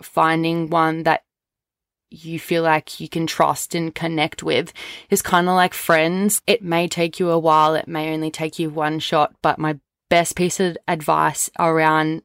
finding 0.00 0.70
one 0.70 1.04
that 1.04 1.22
you 2.10 2.38
feel 2.38 2.62
like 2.62 2.98
you 3.00 3.08
can 3.08 3.26
trust 3.26 3.74
and 3.74 3.94
connect 3.94 4.42
with 4.42 4.72
is 5.10 5.22
kind 5.22 5.48
of 5.48 5.54
like 5.54 5.74
friends. 5.74 6.40
It 6.46 6.62
may 6.62 6.88
take 6.88 7.20
you 7.20 7.30
a 7.30 7.38
while, 7.38 7.74
it 7.74 7.86
may 7.86 8.12
only 8.12 8.30
take 8.30 8.58
you 8.58 8.70
one 8.70 8.98
shot, 8.98 9.34
but 9.42 9.58
my 9.58 9.78
best 10.10 10.36
piece 10.36 10.58
of 10.58 10.76
advice 10.88 11.50
around 11.58 12.22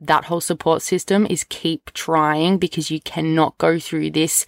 that 0.00 0.24
whole 0.26 0.40
support 0.40 0.82
system 0.82 1.26
is 1.28 1.44
keep 1.44 1.92
trying 1.92 2.58
because 2.58 2.90
you 2.90 3.00
cannot 3.00 3.58
go 3.58 3.78
through 3.78 4.10
this 4.10 4.46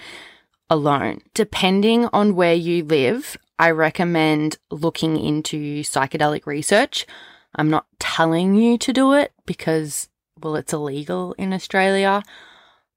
alone. 0.69 1.21
Depending 1.35 2.07
on 2.13 2.37
where 2.37 2.55
you 2.55 2.85
live, 2.85 3.37
I 3.59 3.71
recommend 3.71 4.59
looking 4.71 5.19
into 5.19 5.83
psychedelic 5.83 6.47
research. 6.47 7.07
I'm 7.55 7.69
not 7.69 7.87
telling 7.99 8.55
you 8.55 8.79
to 8.79 8.93
do 8.93 9.13
it 9.13 9.33
because, 9.45 10.09
well, 10.41 10.57
it's 10.57 10.73
illegal 10.73 11.35
in 11.35 11.53
Australia, 11.53 12.23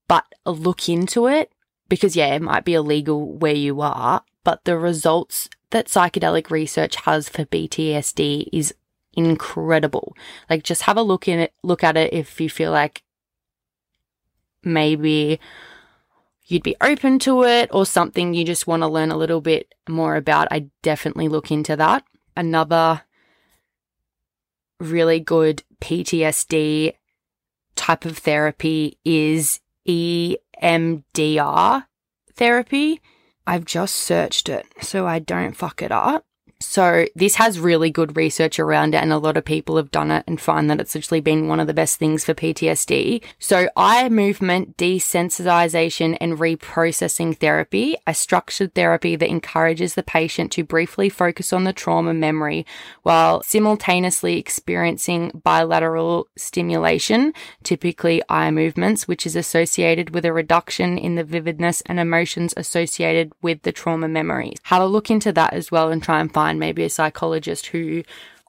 but 0.07 0.25
look 0.45 0.87
into 0.87 1.27
it 1.27 1.51
because, 1.89 2.15
yeah, 2.15 2.35
it 2.35 2.41
might 2.41 2.65
be 2.65 2.75
illegal 2.75 3.33
where 3.33 3.55
you 3.55 3.81
are, 3.81 4.23
but 4.43 4.63
the 4.65 4.77
results 4.77 5.49
that 5.71 5.87
psychedelic 5.87 6.51
research 6.51 6.97
has 6.97 7.27
for 7.27 7.45
PTSD 7.45 8.47
is 8.53 8.75
incredible. 9.13 10.15
Like, 10.49 10.63
just 10.63 10.83
have 10.83 10.97
a 10.97 11.01
look 11.01 11.27
in 11.27 11.39
it, 11.39 11.53
look 11.63 11.83
at 11.83 11.97
it 11.97 12.13
if 12.13 12.39
you 12.41 12.49
feel 12.49 12.71
like 12.71 13.03
maybe 14.63 15.39
you'd 16.45 16.63
be 16.63 16.75
open 16.81 17.19
to 17.19 17.43
it 17.43 17.69
or 17.71 17.85
something 17.85 18.33
you 18.33 18.43
just 18.45 18.67
want 18.67 18.81
to 18.81 18.87
learn 18.87 19.11
a 19.11 19.17
little 19.17 19.41
bit 19.41 19.73
more 19.87 20.15
about. 20.15 20.47
I 20.51 20.67
definitely 20.81 21.27
look 21.27 21.51
into 21.51 21.75
that. 21.75 22.03
Another 22.35 23.03
really 24.79 25.19
good 25.19 25.63
PTSD 25.81 26.93
type 27.75 28.05
of 28.05 28.17
therapy 28.17 28.97
is 29.05 29.59
EMDR 29.87 31.85
therapy. 32.35 33.01
I've 33.45 33.65
just 33.65 33.95
searched 33.95 34.47
it 34.49 34.65
so 34.81 35.05
I 35.05 35.19
don't 35.19 35.55
fuck 35.55 35.81
it 35.81 35.91
up. 35.91 36.25
So 36.63 37.05
this 37.15 37.35
has 37.35 37.59
really 37.59 37.91
good 37.91 38.15
research 38.15 38.57
around 38.57 38.95
it 38.95 39.03
and 39.03 39.11
a 39.11 39.17
lot 39.17 39.37
of 39.37 39.45
people 39.45 39.77
have 39.77 39.91
done 39.91 40.11
it 40.11 40.23
and 40.27 40.39
find 40.39 40.69
that 40.69 40.79
it's 40.79 40.95
actually 40.95 41.21
been 41.21 41.47
one 41.47 41.59
of 41.59 41.67
the 41.67 41.73
best 41.73 41.97
things 41.97 42.23
for 42.23 42.33
PTSD. 42.33 43.21
So 43.37 43.67
eye 43.75 44.09
movement 44.09 44.77
desensitization 44.77 46.17
and 46.21 46.39
reprocessing 46.39 47.37
therapy, 47.37 47.97
a 48.07 48.13
structured 48.13 48.73
therapy 48.73 49.15
that 49.15 49.29
encourages 49.29 49.95
the 49.95 50.03
patient 50.03 50.51
to 50.53 50.63
briefly 50.63 51.09
focus 51.09 51.51
on 51.53 51.65
the 51.65 51.73
trauma 51.73 52.13
memory 52.13 52.65
while 53.03 53.43
simultaneously 53.43 54.39
experiencing 54.39 55.41
bilateral 55.43 56.27
stimulation, 56.37 57.33
typically 57.63 58.21
eye 58.29 58.51
movements, 58.51 59.07
which 59.07 59.25
is 59.25 59.35
associated 59.35 60.11
with 60.11 60.25
a 60.25 60.33
reduction 60.33 60.97
in 60.97 61.15
the 61.15 61.23
vividness 61.23 61.81
and 61.85 61.99
emotions 61.99 62.53
associated 62.55 63.33
with 63.41 63.61
the 63.63 63.71
trauma 63.71 64.07
memories. 64.07 64.57
Have 64.63 64.81
a 64.81 64.87
look 64.87 65.11
into 65.11 65.33
that 65.33 65.53
as 65.53 65.69
well 65.69 65.89
and 65.89 66.01
try 66.01 66.21
and 66.21 66.33
find 66.33 66.52
find 66.53 66.59
maybe 66.59 66.83
a 66.83 66.89
psychologist 66.89 67.67
who 67.67 68.03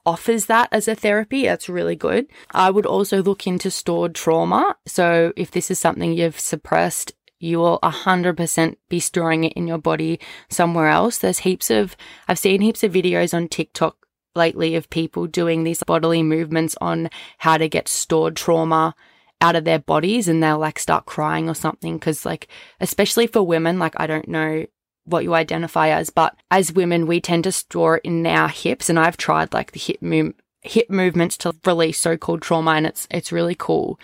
offers 0.05 0.45
that 0.45 0.69
as 0.71 0.87
a 0.87 0.95
therapy. 0.95 1.45
That's 1.45 1.67
really 1.67 1.95
good. 1.95 2.27
I 2.51 2.69
would 2.69 2.85
also 2.85 3.23
look 3.23 3.47
into 3.47 3.71
stored 3.71 4.13
trauma. 4.13 4.75
So 4.85 5.33
if 5.35 5.49
this 5.51 5.71
is 5.71 5.79
something 5.79 6.13
you've 6.13 6.39
suppressed, 6.39 7.13
you 7.39 7.57
will 7.59 7.79
100% 7.81 8.75
be 8.87 8.99
storing 8.99 9.43
it 9.43 9.53
in 9.53 9.67
your 9.67 9.79
body 9.79 10.19
somewhere 10.49 10.89
else. 10.89 11.17
There's 11.17 11.39
heaps 11.39 11.71
of, 11.71 11.97
I've 12.27 12.39
seen 12.39 12.61
heaps 12.61 12.83
of 12.83 12.93
videos 12.93 13.33
on 13.33 13.47
TikTok 13.47 13.97
lately 14.35 14.75
of 14.75 14.89
people 14.89 15.25
doing 15.27 15.63
these 15.63 15.81
bodily 15.83 16.21
movements 16.21 16.75
on 16.79 17.09
how 17.39 17.57
to 17.57 17.67
get 17.67 17.87
stored 17.87 18.35
trauma 18.35 18.93
out 19.41 19.55
of 19.55 19.63
their 19.65 19.79
bodies 19.79 20.27
and 20.27 20.41
they'll 20.41 20.59
like 20.59 20.77
start 20.77 21.05
crying 21.05 21.49
or 21.49 21.55
something. 21.55 21.99
Cause 21.99 22.25
like, 22.25 22.47
especially 22.79 23.27
for 23.27 23.41
women, 23.41 23.79
like 23.79 23.95
I 23.97 24.07
don't 24.07 24.27
know 24.27 24.65
what 25.05 25.23
you 25.23 25.33
identify 25.33 25.89
as, 25.89 26.09
but 26.09 26.35
as 26.51 26.73
women, 26.73 27.07
we 27.07 27.21
tend 27.21 27.43
to 27.45 27.51
store 27.51 27.97
it 27.97 28.05
in 28.05 28.25
our 28.25 28.49
hips. 28.49 28.89
And 28.89 28.99
I've 28.99 29.17
tried 29.17 29.53
like 29.53 29.71
the 29.71 29.79
hip 29.79 30.01
move, 30.01 30.33
hip 30.61 30.89
movements 30.89 31.37
to 31.37 31.55
release 31.65 31.99
so-called 31.99 32.41
trauma 32.41 32.71
and 32.71 32.87
it's, 32.87 33.07
it's 33.11 33.31
really 33.31 33.55
cool. 33.55 33.99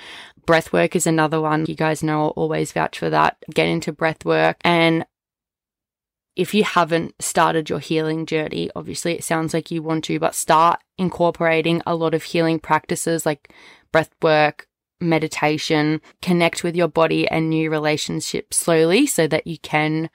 Breath 0.45 0.71
work 0.71 0.95
is 0.95 1.07
another 1.07 1.41
one. 1.41 1.65
You 1.65 1.75
guys 1.75 2.03
know 2.03 2.25
I'll 2.25 2.29
always 2.29 2.71
vouch 2.71 2.97
for 2.99 3.09
that. 3.09 3.37
Get 3.53 3.67
into 3.67 3.91
breath 3.91 4.25
work. 4.25 4.57
And 4.61 5.05
if 6.35 6.53
you 6.53 6.63
haven't 6.63 7.21
started 7.21 7.69
your 7.69 7.79
healing 7.79 8.25
journey, 8.25 8.69
obviously 8.75 9.13
it 9.13 9.23
sounds 9.23 9.53
like 9.53 9.69
you 9.69 9.83
want 9.83 10.05
to, 10.05 10.19
but 10.19 10.35
start 10.35 10.79
incorporating 10.97 11.81
a 11.85 11.95
lot 11.95 12.13
of 12.13 12.23
healing 12.23 12.59
practices 12.59 13.25
like 13.25 13.53
breath 13.91 14.11
work, 14.21 14.67
meditation, 14.99 15.99
connect 16.21 16.63
with 16.63 16.75
your 16.75 16.87
body 16.87 17.27
and 17.27 17.49
new 17.49 17.69
relationships 17.69 18.57
slowly 18.57 19.05
so 19.05 19.27
that 19.27 19.45
you 19.47 19.57
can 19.57 20.09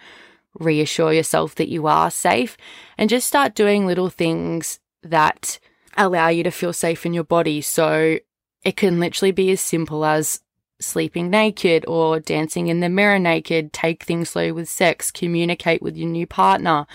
reassure 0.58 1.12
yourself 1.12 1.54
that 1.56 1.68
you 1.68 1.86
are 1.86 2.10
safe 2.10 2.56
and 2.98 3.10
just 3.10 3.26
start 3.26 3.54
doing 3.54 3.86
little 3.86 4.10
things 4.10 4.80
that 5.02 5.58
allow 5.96 6.28
you 6.28 6.42
to 6.42 6.50
feel 6.50 6.72
safe 6.72 7.06
in 7.06 7.14
your 7.14 7.24
body. 7.24 7.60
So 7.60 8.18
it 8.64 8.76
can 8.76 9.00
literally 9.00 9.32
be 9.32 9.50
as 9.50 9.60
simple 9.60 10.04
as 10.04 10.40
sleeping 10.80 11.30
naked 11.30 11.84
or 11.86 12.20
dancing 12.20 12.68
in 12.68 12.80
the 12.80 12.88
mirror 12.88 13.18
naked, 13.18 13.72
take 13.72 14.02
things 14.02 14.30
slow 14.30 14.52
with 14.52 14.68
sex, 14.68 15.10
communicate 15.10 15.80
with 15.80 15.96
your 15.96 16.08
new 16.08 16.26
partner, 16.26 16.86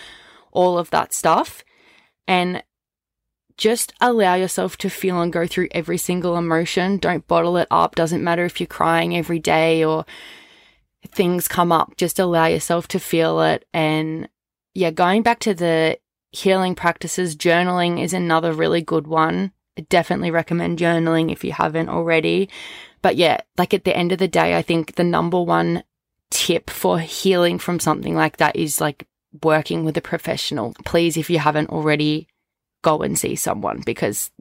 all 0.51 0.77
of 0.77 0.89
that 0.91 1.13
stuff. 1.13 1.63
And 2.27 2.63
just 3.57 3.93
allow 4.01 4.35
yourself 4.35 4.77
to 4.77 4.89
feel 4.89 5.21
and 5.21 5.31
go 5.31 5.45
through 5.45 5.67
every 5.71 5.97
single 5.97 6.35
emotion. 6.35 6.97
Don't 6.97 7.27
bottle 7.27 7.57
it 7.57 7.67
up. 7.69 7.95
Doesn't 7.95 8.23
matter 8.23 8.45
if 8.45 8.59
you're 8.59 8.67
crying 8.67 9.15
every 9.15 9.39
day 9.39 9.83
or 9.83 10.05
things 11.09 11.47
come 11.47 11.71
up, 11.71 11.97
just 11.97 12.19
allow 12.19 12.45
yourself 12.45 12.87
to 12.89 12.99
feel 12.99 13.41
it. 13.41 13.65
And 13.73 14.29
yeah, 14.73 14.91
going 14.91 15.23
back 15.23 15.39
to 15.39 15.53
the 15.53 15.99
healing 16.31 16.75
practices, 16.75 17.35
journaling 17.35 18.01
is 18.01 18.13
another 18.13 18.53
really 18.53 18.81
good 18.81 19.07
one. 19.07 19.51
I 19.77 19.81
definitely 19.81 20.31
recommend 20.31 20.79
journaling 20.79 21.31
if 21.31 21.43
you 21.43 21.51
haven't 21.51 21.89
already. 21.89 22.49
But 23.01 23.15
yeah, 23.15 23.41
like 23.57 23.73
at 23.73 23.83
the 23.83 23.95
end 23.95 24.11
of 24.11 24.19
the 24.19 24.27
day, 24.27 24.55
I 24.55 24.61
think 24.61 24.95
the 24.95 25.03
number 25.03 25.41
one 25.41 25.83
tip 26.29 26.69
for 26.69 26.99
healing 26.99 27.59
from 27.59 27.79
something 27.79 28.15
like 28.15 28.37
that 28.37 28.55
is 28.55 28.79
like 28.79 29.07
working 29.43 29.83
with 29.83 29.97
a 29.97 30.01
professional. 30.01 30.73
Please, 30.85 31.17
if 31.17 31.29
you 31.29 31.39
haven't 31.39 31.69
already, 31.69 32.27
go 32.83 33.01
and 33.01 33.17
see 33.17 33.35
someone 33.35 33.81
because 33.85 34.31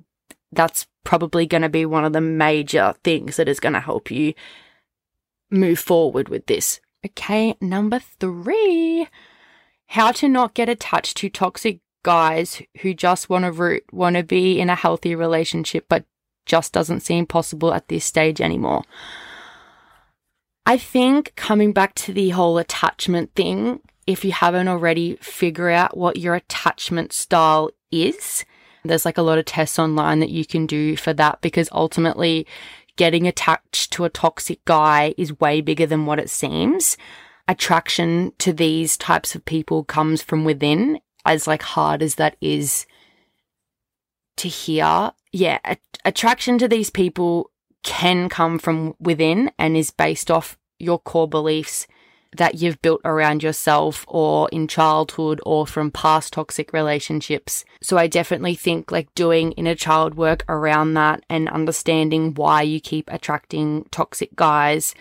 that's 0.52 0.86
probably 1.04 1.46
going 1.46 1.62
to 1.62 1.68
be 1.68 1.86
one 1.86 2.04
of 2.04 2.12
the 2.12 2.20
major 2.20 2.94
things 3.04 3.36
that 3.36 3.48
is 3.48 3.60
going 3.60 3.72
to 3.72 3.80
help 3.80 4.10
you 4.10 4.34
move 5.50 5.78
forward 5.78 6.28
with 6.28 6.46
this. 6.46 6.80
Okay, 7.04 7.56
number 7.60 7.98
three 7.98 9.08
how 9.90 10.12
to 10.12 10.28
not 10.28 10.54
get 10.54 10.68
attached 10.68 11.16
to 11.16 11.28
toxic 11.28 11.80
guys 12.04 12.62
who 12.80 12.94
just 12.94 13.28
want 13.28 13.44
to 13.44 13.50
root, 13.50 13.82
want 13.92 14.14
to 14.14 14.22
be 14.22 14.60
in 14.60 14.70
a 14.70 14.76
healthy 14.76 15.16
relationship, 15.16 15.84
but 15.88 16.04
just 16.46 16.72
doesn't 16.72 17.00
seem 17.00 17.26
possible 17.26 17.74
at 17.74 17.88
this 17.88 18.04
stage 18.04 18.40
anymore. 18.40 18.84
I 20.64 20.78
think 20.78 21.32
coming 21.34 21.72
back 21.72 21.94
to 21.96 22.12
the 22.12 22.30
whole 22.30 22.58
attachment 22.58 23.34
thing, 23.34 23.80
if 24.06 24.24
you 24.24 24.30
haven't 24.30 24.68
already, 24.68 25.16
figure 25.16 25.70
out 25.70 25.96
what 25.96 26.16
your 26.16 26.36
attachment 26.36 27.12
style 27.12 27.70
is. 27.90 28.44
There's 28.84 29.04
like 29.04 29.18
a 29.18 29.22
lot 29.22 29.38
of 29.38 29.44
tests 29.44 29.78
online 29.78 30.20
that 30.20 30.30
you 30.30 30.46
can 30.46 30.66
do 30.66 30.96
for 30.96 31.12
that 31.14 31.40
because 31.40 31.68
ultimately 31.72 32.46
getting 32.96 33.26
attached 33.26 33.92
to 33.92 34.04
a 34.04 34.10
toxic 34.10 34.64
guy 34.64 35.14
is 35.16 35.40
way 35.40 35.60
bigger 35.60 35.86
than 35.86 36.06
what 36.06 36.18
it 36.18 36.30
seems. 36.30 36.96
Attraction 37.48 38.32
to 38.38 38.52
these 38.52 38.96
types 38.96 39.34
of 39.34 39.44
people 39.44 39.84
comes 39.84 40.22
from 40.22 40.44
within, 40.44 41.00
as 41.24 41.46
like 41.46 41.62
hard 41.62 42.02
as 42.02 42.16
that 42.16 42.36
is 42.40 42.86
to 44.36 44.48
hear. 44.48 45.12
Yeah, 45.32 45.58
a- 45.64 45.76
attraction 46.04 46.58
to 46.58 46.68
these 46.68 46.90
people 46.90 47.50
can 47.82 48.28
come 48.28 48.58
from 48.58 48.94
within 49.00 49.50
and 49.58 49.76
is 49.76 49.90
based 49.90 50.30
off 50.30 50.58
your 50.78 50.98
core 50.98 51.28
beliefs 51.28 51.86
that 52.36 52.56
you've 52.56 52.80
built 52.80 53.00
around 53.04 53.42
yourself 53.42 54.04
or 54.06 54.48
in 54.50 54.68
childhood 54.68 55.40
or 55.44 55.66
from 55.66 55.90
past 55.90 56.32
toxic 56.32 56.72
relationships. 56.72 57.64
So 57.82 57.98
I 57.98 58.06
definitely 58.06 58.54
think 58.54 58.92
like 58.92 59.12
doing 59.14 59.52
inner 59.52 59.74
child 59.74 60.14
work 60.14 60.44
around 60.48 60.94
that 60.94 61.24
and 61.28 61.48
understanding 61.48 62.34
why 62.34 62.62
you 62.62 62.80
keep 62.80 63.10
attracting 63.12 63.86
toxic 63.90 64.36
guys. 64.36 64.94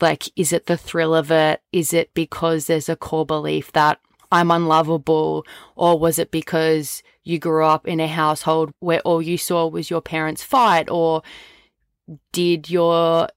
Like, 0.00 0.28
is 0.36 0.52
it 0.52 0.66
the 0.66 0.76
thrill 0.76 1.14
of 1.14 1.30
it? 1.30 1.60
Is 1.72 1.92
it 1.92 2.14
because 2.14 2.66
there's 2.66 2.88
a 2.88 2.96
core 2.96 3.26
belief 3.26 3.72
that 3.72 3.98
I'm 4.30 4.50
unlovable? 4.50 5.44
Or 5.74 5.98
was 5.98 6.18
it 6.18 6.30
because 6.30 7.02
you 7.24 7.38
grew 7.38 7.64
up 7.64 7.86
in 7.86 8.00
a 8.00 8.06
household 8.06 8.72
where 8.78 9.00
all 9.00 9.20
you 9.20 9.36
saw 9.36 9.66
was 9.66 9.90
your 9.90 10.00
parents 10.00 10.42
fight? 10.42 10.88
Or 10.88 11.22
did 12.32 12.70
your 12.70 13.28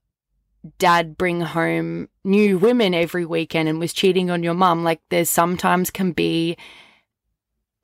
dad 0.78 1.16
bring 1.16 1.40
home 1.40 2.08
new 2.24 2.58
women 2.58 2.94
every 2.94 3.24
weekend 3.24 3.68
and 3.68 3.78
was 3.78 3.92
cheating 3.92 4.30
on 4.30 4.42
your 4.42 4.54
mum? 4.54 4.84
Like, 4.84 5.00
there 5.10 5.24
sometimes 5.24 5.90
can 5.90 6.12
be 6.12 6.56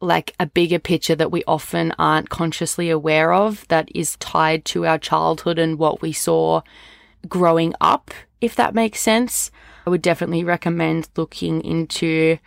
like 0.01 0.35
a 0.41 0.47
bigger 0.47 0.79
picture 0.79 1.15
that 1.15 1.31
we 1.31 1.45
often 1.45 1.93
aren't 1.99 2.31
consciously 2.31 2.89
aware 2.89 3.33
of 3.33 3.69
that 3.69 3.89
is 3.95 4.17
tied 4.17 4.65
to 4.65 4.87
our 4.87 4.99
childhood 4.99 5.59
and 5.59 5.79
what 5.79 6.01
we 6.01 6.13
saw 6.13 6.63
growing 7.29 7.75
up, 7.81 8.11
if 8.41 8.57
that 8.57 8.75
makes 8.75 9.01
sense. 9.01 9.51
I 9.87 9.91
would 9.91 10.03
definitely 10.03 10.45
recommend 10.45 11.09
looking 11.17 11.63
into 11.63 12.39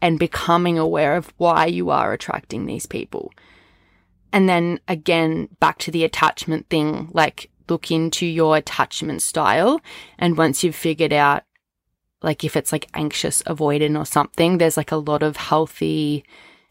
and 0.00 0.18
becoming 0.18 0.78
aware 0.78 1.16
of 1.16 1.32
why 1.36 1.66
you 1.66 1.90
are 1.90 2.12
attracting 2.12 2.66
these 2.66 2.86
people. 2.86 3.32
And 4.32 4.48
then 4.48 4.80
again, 4.86 5.48
back 5.60 5.78
to 5.78 5.90
the 5.90 6.04
attachment 6.04 6.68
thing, 6.68 7.08
like 7.12 7.50
look 7.68 7.90
into 7.90 8.26
your 8.26 8.56
attachment 8.56 9.22
style. 9.22 9.80
And 10.18 10.36
once 10.36 10.62
you've 10.62 10.76
figured 10.76 11.12
out, 11.12 11.44
like 12.22 12.44
if 12.44 12.56
it's 12.56 12.72
like 12.72 12.88
anxious 12.94 13.42
avoidant 13.42 13.98
or 13.98 14.06
something, 14.06 14.58
there's 14.58 14.76
like 14.76 14.92
a 14.92 14.96
lot 14.96 15.22
of 15.22 15.36
healthy, 15.36 16.24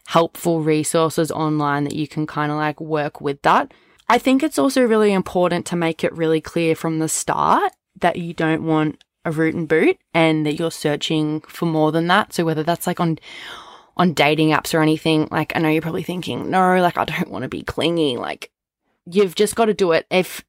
helpful 0.06 0.60
resources 0.60 1.30
online 1.30 1.84
that 1.84 1.94
you 1.94 2.08
can 2.08 2.26
kind 2.26 2.50
of 2.50 2.58
like 2.58 2.80
work 2.80 3.20
with 3.20 3.40
that. 3.42 3.72
I 4.08 4.18
think 4.18 4.42
it's 4.42 4.58
also 4.58 4.82
really 4.82 5.12
important 5.12 5.64
to 5.66 5.76
make 5.76 6.04
it 6.04 6.12
really 6.12 6.40
clear 6.40 6.74
from 6.74 6.98
the 6.98 7.08
start 7.08 7.72
that 8.00 8.16
you 8.16 8.34
don't 8.34 8.64
want 8.64 9.02
a 9.24 9.30
root 9.30 9.54
and 9.54 9.66
boot 9.66 9.96
and 10.12 10.44
that 10.44 10.58
you're 10.58 10.70
searching 10.70 11.40
for 11.42 11.66
more 11.66 11.92
than 11.92 12.06
that. 12.08 12.32
So 12.32 12.44
whether 12.44 12.62
that's 12.62 12.86
like 12.86 13.00
on 13.00 13.18
on 13.96 14.12
dating 14.12 14.50
apps 14.50 14.74
or 14.74 14.82
anything, 14.82 15.28
like 15.30 15.52
I 15.54 15.60
know 15.60 15.68
you're 15.68 15.80
probably 15.80 16.02
thinking, 16.02 16.50
no, 16.50 16.80
like 16.80 16.98
I 16.98 17.04
don't 17.04 17.30
want 17.30 17.44
to 17.44 17.48
be 17.48 17.62
clingy. 17.62 18.16
Like 18.16 18.50
you've 19.06 19.34
just 19.34 19.54
got 19.54 19.66
to 19.66 19.74
do 19.74 19.92
it. 19.92 20.06
If 20.10 20.44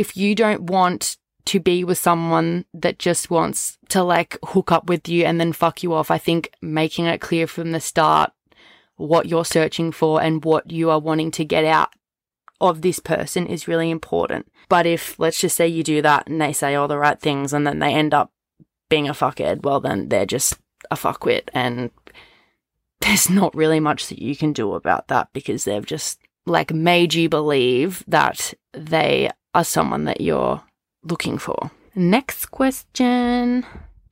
if 0.00 0.16
you 0.16 0.34
don't 0.34 0.62
want 0.62 1.18
to 1.44 1.60
be 1.60 1.84
with 1.84 1.98
someone 1.98 2.64
that 2.72 2.98
just 2.98 3.30
wants 3.30 3.76
to 3.90 4.02
like 4.02 4.38
hook 4.42 4.72
up 4.72 4.88
with 4.88 5.10
you 5.10 5.26
and 5.26 5.38
then 5.38 5.52
fuck 5.52 5.82
you 5.82 5.92
off, 5.92 6.10
I 6.10 6.16
think 6.16 6.50
making 6.62 7.04
it 7.04 7.20
clear 7.20 7.46
from 7.46 7.72
the 7.72 7.80
start 7.80 8.32
what 8.96 9.26
you're 9.26 9.44
searching 9.44 9.92
for 9.92 10.22
and 10.22 10.42
what 10.42 10.70
you 10.70 10.88
are 10.88 10.98
wanting 10.98 11.30
to 11.32 11.44
get 11.44 11.66
out 11.66 11.90
of 12.62 12.80
this 12.80 12.98
person 12.98 13.46
is 13.46 13.68
really 13.68 13.90
important. 13.90 14.50
But 14.70 14.86
if, 14.86 15.18
let's 15.18 15.38
just 15.38 15.54
say 15.54 15.68
you 15.68 15.82
do 15.82 16.00
that 16.00 16.26
and 16.26 16.40
they 16.40 16.54
say 16.54 16.74
all 16.74 16.88
the 16.88 16.96
right 16.96 17.20
things 17.20 17.52
and 17.52 17.66
then 17.66 17.78
they 17.78 17.92
end 17.92 18.14
up 18.14 18.32
being 18.88 19.06
a 19.06 19.12
fuckhead, 19.12 19.62
well, 19.64 19.80
then 19.80 20.08
they're 20.08 20.24
just 20.24 20.58
a 20.90 20.96
fuckwit. 20.96 21.50
And 21.52 21.90
there's 23.02 23.28
not 23.28 23.54
really 23.54 23.80
much 23.80 24.08
that 24.08 24.22
you 24.22 24.34
can 24.34 24.54
do 24.54 24.72
about 24.72 25.08
that 25.08 25.28
because 25.34 25.64
they've 25.64 25.84
just 25.84 26.20
like 26.46 26.72
made 26.72 27.12
you 27.12 27.28
believe 27.28 28.02
that 28.08 28.54
they 28.72 29.30
are 29.54 29.64
someone 29.64 30.04
that 30.04 30.20
you're 30.20 30.62
looking 31.02 31.38
for. 31.38 31.70
Next 31.94 32.46
question 32.46 33.66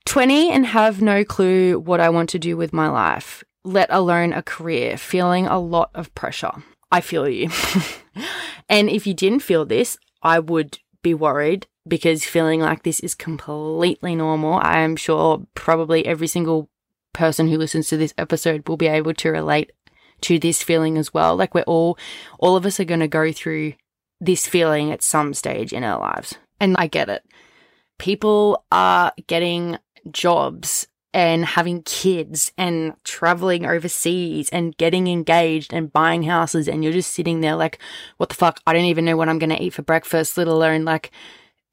20 0.05 0.51
and 0.51 0.65
have 0.65 1.01
no 1.01 1.23
clue 1.23 1.79
what 1.79 1.99
I 1.99 2.09
want 2.09 2.29
to 2.29 2.39
do 2.39 2.57
with 2.57 2.73
my 2.73 2.89
life, 2.89 3.43
let 3.63 3.89
alone 3.91 4.33
a 4.33 4.41
career, 4.41 4.97
feeling 4.97 5.45
a 5.45 5.59
lot 5.59 5.91
of 5.93 6.13
pressure. 6.15 6.51
I 6.91 7.01
feel 7.01 7.29
you. 7.29 7.49
and 8.69 8.89
if 8.89 9.05
you 9.05 9.13
didn't 9.13 9.41
feel 9.41 9.65
this, 9.65 9.97
I 10.23 10.39
would 10.39 10.79
be 11.03 11.13
worried 11.13 11.67
because 11.87 12.25
feeling 12.25 12.59
like 12.59 12.83
this 12.83 12.99
is 12.99 13.15
completely 13.15 14.15
normal. 14.15 14.59
I 14.61 14.79
am 14.79 14.95
sure 14.95 15.45
probably 15.53 16.05
every 16.05 16.27
single 16.27 16.69
person 17.13 17.47
who 17.47 17.57
listens 17.57 17.87
to 17.89 17.97
this 17.97 18.13
episode 18.17 18.67
will 18.67 18.77
be 18.77 18.87
able 18.87 19.13
to 19.13 19.29
relate 19.29 19.71
to 20.21 20.39
this 20.39 20.61
feeling 20.63 20.97
as 20.97 21.13
well. 21.13 21.35
Like 21.35 21.53
we're 21.53 21.61
all, 21.63 21.97
all 22.39 22.55
of 22.55 22.65
us 22.65 22.79
are 22.79 22.85
going 22.85 22.99
to 22.99 23.07
go 23.07 23.31
through 23.31 23.73
this 24.21 24.47
feeling 24.47 24.91
at 24.91 25.03
some 25.03 25.33
stage 25.33 25.73
in 25.73 25.83
our 25.83 25.99
lives. 25.99 26.35
And 26.59 26.75
I 26.77 26.87
get 26.87 27.09
it. 27.09 27.23
People 27.97 28.65
are 28.71 29.13
getting 29.27 29.77
jobs 30.11 30.87
and 31.13 31.43
having 31.43 31.81
kids 31.83 32.51
and 32.57 32.93
traveling 33.03 33.65
overseas 33.65 34.49
and 34.49 34.77
getting 34.77 35.07
engaged 35.07 35.73
and 35.73 35.91
buying 35.91 36.23
houses 36.23 36.67
and 36.67 36.83
you're 36.83 36.93
just 36.93 37.13
sitting 37.13 37.41
there 37.41 37.55
like 37.55 37.79
what 38.17 38.29
the 38.29 38.35
fuck 38.35 38.61
I 38.67 38.73
don't 38.73 38.85
even 38.85 39.05
know 39.05 39.17
what 39.17 39.27
I'm 39.27 39.39
going 39.39 39.49
to 39.49 39.61
eat 39.61 39.73
for 39.73 39.81
breakfast 39.81 40.37
let 40.37 40.47
alone 40.47 40.85
like 40.85 41.11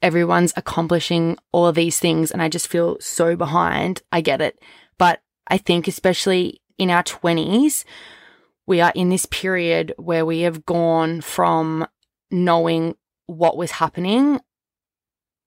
everyone's 0.01 0.53
accomplishing 0.55 1.37
all 1.51 1.67
of 1.67 1.75
these 1.75 1.99
things 1.99 2.31
and 2.31 2.41
I 2.41 2.49
just 2.49 2.67
feel 2.67 2.97
so 2.99 3.35
behind 3.35 4.01
I 4.11 4.21
get 4.21 4.41
it 4.41 4.59
but 4.97 5.21
I 5.47 5.59
think 5.59 5.87
especially 5.87 6.61
in 6.79 6.89
our 6.89 7.03
20s 7.03 7.83
we 8.65 8.81
are 8.81 8.91
in 8.95 9.09
this 9.09 9.27
period 9.27 9.93
where 9.97 10.25
we 10.25 10.41
have 10.41 10.65
gone 10.65 11.21
from 11.21 11.87
knowing 12.31 12.95
what 13.25 13.57
was 13.57 13.71
happening 13.71 14.39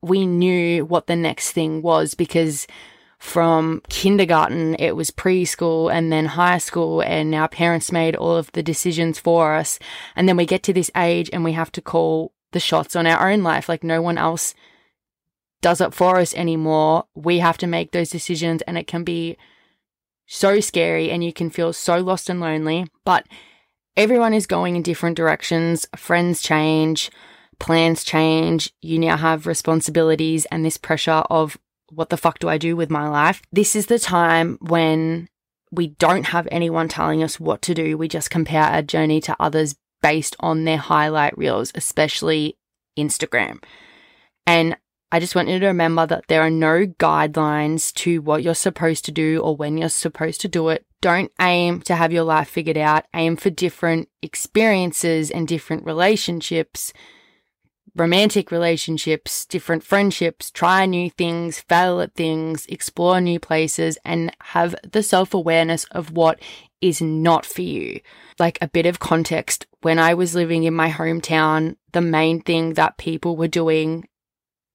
we 0.03 0.27
knew 0.27 0.85
what 0.85 1.07
the 1.07 1.17
next 1.17 1.53
thing 1.53 1.83
was 1.83 2.15
because 2.15 2.67
from 3.19 3.83
kindergarten, 3.91 4.75
it 4.79 4.97
was 4.97 5.11
preschool 5.11 5.93
and 5.93 6.11
then 6.11 6.25
high 6.25 6.57
school, 6.57 7.03
and 7.03 7.35
our 7.35 7.49
parents 7.49 7.93
made 7.93 8.17
all 8.17 8.35
of 8.37 8.51
the 8.53 8.63
decisions 8.63 9.19
for 9.19 9.55
us. 9.55 9.79
And 10.17 10.27
then 10.27 10.39
we 10.39 10.47
get 10.47 10.63
to 10.65 10.73
this 10.73 10.91
age 10.97 11.29
and 11.33 11.45
we 11.45 11.53
have 11.53 11.71
to 11.73 11.83
call 11.83 12.33
the 12.53 12.61
shots 12.61 12.97
on 12.97 13.07
our 13.07 13.31
own 13.31 13.43
life. 13.43 13.69
Like 13.69 13.85
no 13.85 14.01
one 14.01 14.17
else 14.17 14.55
does 15.61 15.83
it 15.83 15.93
for 15.93 16.19
us 16.19 16.33
anymore. 16.33 17.05
We 17.15 17.41
have 17.41 17.59
to 17.59 17.67
make 17.67 17.93
those 17.93 18.09
decisions, 18.09 18.63
and 18.63 18.79
it 18.79 18.87
can 18.87 19.05
be 19.05 19.37
so 20.27 20.61
scary, 20.61 21.11
and 21.11 21.23
you 21.23 21.35
can 21.35 21.51
feel 21.51 21.75
so 21.75 21.99
lost 21.99 22.31
and 22.31 22.41
lonely. 22.41 22.87
But 23.05 23.27
everyone 23.97 24.35
is 24.35 24.47
going 24.47 24.77
in 24.77 24.83
different 24.83 25.17
directions. 25.17 25.87
Friends 25.97 26.43
change, 26.43 27.11
plans 27.59 28.05
change. 28.05 28.73
You 28.81 28.99
now 28.99 29.17
have 29.17 29.47
responsibilities 29.47 30.47
and 30.47 30.65
this 30.65 30.77
pressure 30.77 31.23
of 31.31 31.59
what 31.91 32.09
the 32.09 32.17
fuck 32.17 32.39
do 32.39 32.49
I 32.49 32.59
do 32.59 32.77
with 32.77 32.91
my 32.91 33.09
life? 33.09 33.43
This 33.53 33.75
is 33.75 33.87
the 33.87 33.99
time 33.99 34.59
when 34.61 35.29
we 35.73 35.89
don't 35.89 36.27
have 36.27 36.49
anyone 36.51 36.89
telling 36.89 37.23
us 37.23 37.39
what 37.39 37.63
to 37.63 37.75
do. 37.75 37.97
We 37.97 38.09
just 38.09 38.31
compare 38.31 38.63
our 38.63 38.83
journey 38.83 39.21
to 39.23 39.37
others 39.39 39.77
based 40.03 40.37
on 40.41 40.65
their 40.65 40.79
highlight 40.79 41.37
reels, 41.37 41.73
especially 41.75 42.57
Instagram. 42.99 43.63
And 44.47 44.77
I 45.13 45.19
just 45.19 45.35
want 45.35 45.49
you 45.49 45.59
to 45.59 45.67
remember 45.67 46.07
that 46.07 46.25
there 46.29 46.43
are 46.43 46.51
no 46.51 46.87
guidelines 46.87 47.93
to 47.95 48.21
what 48.23 48.43
you're 48.43 48.55
supposed 48.55 49.05
to 49.07 49.13
do 49.13 49.41
or 49.41 49.57
when 49.57 49.77
you're 49.77 49.89
supposed 49.89 50.41
to 50.43 50.49
do 50.49 50.69
it. 50.69 50.87
Don't 51.01 51.33
aim 51.41 51.81
to 51.83 51.97
have 51.97 52.13
your 52.13 52.25
life 52.25 52.49
figured 52.49 52.77
out. 52.77 53.07
Aim 53.15 53.37
for 53.37 53.51
different 53.51 54.09
experiences 54.23 55.31
and 55.31 55.49
different 55.49 55.85
relationships 55.85 56.93
romantic 57.97 58.51
relationships, 58.51 59.45
different 59.45 59.83
friendships, 59.83 60.51
try 60.51 60.87
new 60.87 61.11
things, 61.11 61.61
fail 61.61 62.01
at 62.01 62.15
things, 62.15 62.67
explore 62.67 63.21
new 63.21 63.41
places, 63.41 63.99
and 64.05 64.35
have 64.41 64.75
the 64.91 65.03
self 65.03 65.35
awareness 65.35 65.85
of 65.91 66.13
what 66.13 66.41
is 66.81 67.01
not 67.01 67.45
for 67.45 67.63
you. 67.63 68.01
Like 68.39 68.59
a 68.61 68.69
bit 68.69 68.87
of 68.87 69.01
context 69.01 69.67
when 69.83 69.99
I 69.99 70.15
was 70.15 70.35
living 70.35 70.65
in 70.65 70.75
my 70.75 70.91
hometown, 70.91 71.77
the 71.93 72.01
main 72.01 72.41
thing 72.41 72.75
that 72.75 72.99
people 72.99 73.37
were 73.37 73.49
doing, 73.49 74.07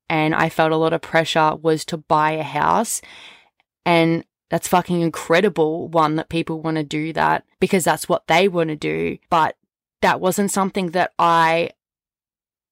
and 0.09 0.35
I 0.35 0.49
felt 0.49 0.71
a 0.71 0.77
lot 0.77 0.93
of 0.93 1.01
pressure, 1.01 1.55
was 1.55 1.85
to 1.85 1.97
buy 1.97 2.31
a 2.31 2.43
house. 2.43 3.01
And 3.85 4.25
that's 4.49 4.67
fucking 4.67 5.01
incredible, 5.01 5.87
one, 5.87 6.15
that 6.15 6.29
people 6.29 6.61
want 6.61 6.77
to 6.77 6.83
do 6.83 7.13
that 7.13 7.43
because 7.59 7.83
that's 7.83 8.07
what 8.07 8.27
they 8.27 8.47
want 8.47 8.69
to 8.69 8.75
do. 8.75 9.17
But 9.29 9.57
that 10.01 10.21
wasn't 10.21 10.51
something 10.51 10.91
that 10.91 11.13
I 11.17 11.71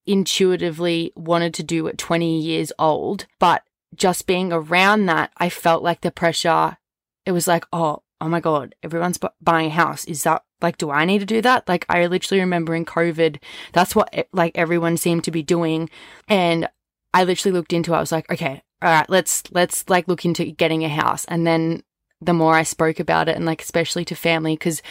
intuitively 0.05 1.13
wanted 1.15 1.53
to 1.55 1.63
do 1.63 1.87
at 1.87 1.97
20 1.97 2.39
years 2.39 2.71
old. 2.77 3.25
But 3.39 3.63
just 3.95 4.27
being 4.27 4.51
around 4.51 5.05
that, 5.07 5.31
I 5.37 5.49
felt 5.49 5.83
like 5.83 6.01
the 6.01 6.11
pressure, 6.11 6.77
it 7.25 7.31
was 7.31 7.47
like, 7.47 7.65
oh, 7.73 8.03
oh 8.21 8.29
my 8.29 8.39
God, 8.39 8.75
everyone's 8.83 9.17
bu- 9.17 9.29
buying 9.41 9.67
a 9.67 9.73
house. 9.73 10.05
Is 10.05 10.23
that 10.23 10.43
like, 10.61 10.77
do 10.77 10.91
I 10.91 11.05
need 11.05 11.19
to 11.19 11.25
do 11.25 11.41
that? 11.41 11.67
Like, 11.67 11.85
I 11.89 12.05
literally 12.05 12.39
remember 12.39 12.73
in 12.73 12.85
COVID, 12.85 13.41
that's 13.73 13.95
what 13.95 14.27
like 14.31 14.57
everyone 14.57 14.97
seemed 14.97 15.23
to 15.25 15.31
be 15.31 15.43
doing. 15.43 15.89
And 16.27 16.69
I 17.13 17.23
literally 17.23 17.53
looked 17.53 17.73
into 17.73 17.93
it. 17.93 17.97
I 17.97 17.99
was 17.99 18.11
like, 18.11 18.29
okay, 18.31 18.63
all 18.81 18.89
right, 18.89 19.09
let's, 19.09 19.43
let's 19.51 19.87
like 19.89 20.07
look 20.07 20.25
into 20.25 20.45
getting 20.45 20.83
a 20.83 20.89
house. 20.89 21.25
And 21.25 21.45
then 21.45 21.83
the 22.21 22.33
more 22.33 22.55
I 22.55 22.63
spoke 22.63 22.99
about 22.99 23.29
it 23.29 23.35
and 23.35 23.45
like, 23.45 23.61
especially 23.61 24.05
to 24.05 24.15
family, 24.15 24.55
because 24.55 24.81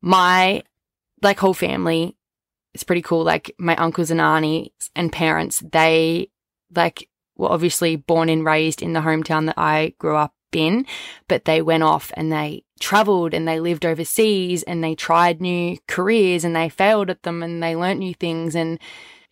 my 0.00 0.62
like 1.22 1.38
whole 1.38 1.54
family 1.54 2.16
it's 2.74 2.84
pretty 2.84 3.02
cool. 3.02 3.24
Like 3.24 3.54
my 3.58 3.76
uncles 3.76 4.10
and 4.10 4.20
aunties 4.20 4.70
and 4.94 5.12
parents, 5.12 5.60
they 5.72 6.30
like 6.74 7.08
were 7.36 7.50
obviously 7.50 7.96
born 7.96 8.28
and 8.28 8.44
raised 8.44 8.82
in 8.82 8.92
the 8.92 9.00
hometown 9.00 9.46
that 9.46 9.58
I 9.58 9.94
grew 9.98 10.16
up 10.16 10.34
in, 10.52 10.86
but 11.28 11.44
they 11.44 11.62
went 11.62 11.82
off 11.82 12.12
and 12.14 12.32
they 12.32 12.64
traveled 12.80 13.34
and 13.34 13.46
they 13.46 13.60
lived 13.60 13.84
overseas 13.84 14.62
and 14.62 14.82
they 14.82 14.94
tried 14.94 15.40
new 15.40 15.78
careers 15.86 16.44
and 16.44 16.54
they 16.54 16.68
failed 16.68 17.10
at 17.10 17.22
them 17.22 17.42
and 17.42 17.62
they 17.62 17.76
learnt 17.76 18.00
new 18.00 18.14
things 18.14 18.54
and 18.54 18.78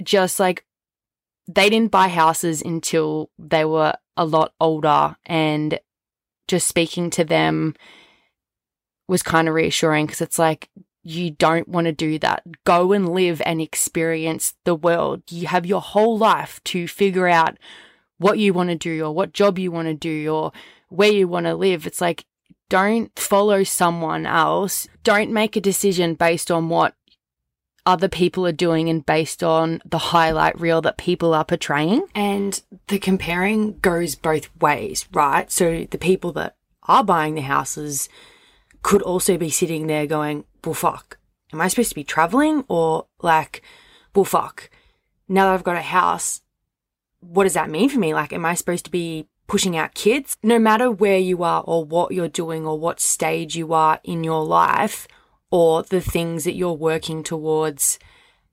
just 0.03 0.39
like 0.39 0.65
they 1.49 1.71
didn't 1.71 1.91
buy 1.91 2.09
houses 2.09 2.61
until 2.63 3.31
they 3.39 3.65
were 3.65 3.95
a 4.17 4.25
lot 4.25 4.53
older 4.61 5.17
and 5.25 5.81
just 6.47 6.69
speaking 6.69 7.09
to 7.11 7.25
them 7.25 7.75
was 9.09 9.23
kind 9.23 9.49
of 9.49 9.55
reassuring 9.55 10.07
because 10.07 10.21
it's 10.21 10.39
like, 10.39 10.69
you 11.03 11.31
don't 11.31 11.69
want 11.69 11.87
to 11.87 11.93
do 11.93 12.19
that. 12.19 12.43
Go 12.65 12.93
and 12.93 13.09
live 13.09 13.41
and 13.47 13.63
experience 13.63 14.55
the 14.65 14.75
world. 14.75 15.23
You 15.31 15.47
have 15.47 15.65
your 15.65 15.81
whole 15.81 16.19
life 16.19 16.61
to 16.65 16.87
figure 16.87 17.27
out 17.27 17.57
what 18.19 18.39
you 18.39 18.53
want 18.53 18.69
to 18.69 18.77
do 18.77 19.05
or 19.05 19.15
what 19.15 19.33
job 19.33 19.59
you 19.59 19.71
want 19.71 19.89
to 19.89 19.95
do 19.95 20.29
or 20.29 20.53
where 20.91 21.11
you 21.11 21.27
want 21.27 21.47
to 21.47 21.55
live. 21.55 21.87
It's 21.87 22.03
like, 22.03 22.27
don't 22.69 23.17
follow 23.19 23.65
someone 23.65 24.27
else. 24.27 24.87
Don't 25.03 25.33
make 25.33 25.57
a 25.57 25.63
decision 25.63 26.15
based 26.15 26.51
on 26.51 26.69
what 26.69 26.95
other 27.89 28.09
people 28.09 28.47
are 28.47 28.53
doing 28.53 28.91
and 28.91 29.07
based 29.07 29.43
on 29.43 29.81
the 29.83 29.97
highlight 29.97 30.61
reel 30.61 30.83
that 30.83 30.99
people 30.99 31.33
are 31.33 31.45
portraying. 31.45 32.07
And 32.15 32.63
the 32.89 32.99
comparing 32.99 33.79
goes 33.79 34.15
both 34.15 34.55
ways, 34.61 35.07
right? 35.11 35.51
So 35.51 35.87
the 35.91 35.97
people 35.97 36.31
that 36.33 36.55
are 36.83 37.03
buying 37.03 37.35
the 37.35 37.41
houses 37.41 38.11
could 38.83 39.01
also 39.01 39.39
be 39.39 39.49
sitting 39.49 39.87
there 39.87 40.07
going, 40.07 40.45
well, 40.63 40.75
fuck, 40.75 41.19
am 41.51 41.63
I 41.63 41.69
supposed 41.69 41.89
to 41.89 41.95
be 41.95 42.05
traveling? 42.05 42.67
Or 42.69 43.07
like, 43.23 43.63
well, 44.15 44.27
fuck, 44.27 44.69
now 45.27 45.47
that 45.47 45.55
I've 45.55 45.65
got 45.65 45.77
a 45.77 45.81
house, 45.81 46.43
what 47.21 47.45
does 47.45 47.55
that 47.55 47.71
mean 47.71 47.89
for 47.89 47.99
me? 47.99 48.13
Like, 48.13 48.35
am 48.35 48.45
I 48.45 48.53
supposed 48.53 48.85
to 48.85 48.91
be 48.91 49.29
pushing 49.47 49.79
out 49.79 49.95
kids? 49.95 50.37
No 50.43 50.59
matter 50.59 50.91
where 50.91 51.19
you 51.19 51.43
are 51.43 51.63
or 51.67 51.87
what 51.87 52.13
you're 52.13 52.29
doing 52.29 52.67
or 52.67 52.79
what 52.79 53.01
stage 53.01 53.57
you 53.57 53.73
are 53.73 53.99
in 54.05 54.25
your 54.25 54.45
life 54.45 55.09
or 55.51 55.83
the 55.83 56.01
things 56.01 56.45
that 56.45 56.55
you're 56.55 56.73
working 56.73 57.23
towards 57.23 57.99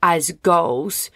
as 0.01 0.31
goals, 0.43 1.09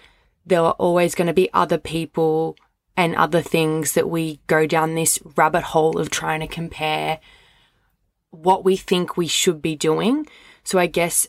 there 0.46 0.62
are 0.62 0.74
always 0.74 1.16
going 1.16 1.28
to 1.28 1.34
be 1.34 1.50
other 1.54 1.78
people 1.78 2.56
and 2.98 3.16
other 3.16 3.42
things 3.42 3.94
that 3.94 4.10
we 4.10 4.42
go 4.48 4.66
down 4.66 4.96
this 4.96 5.20
rabbit 5.36 5.64
hole 5.64 6.00
of 6.00 6.10
trying 6.10 6.42
to 6.42 6.48
compare 6.48 7.20
what 8.32 8.66
we 8.66 8.76
think 8.76 9.16
we 9.16 9.28
should 9.28 9.62
be 9.62 9.76
doing. 9.76 10.28
So 10.64 10.80
I 10.80 10.88
guess 10.88 11.28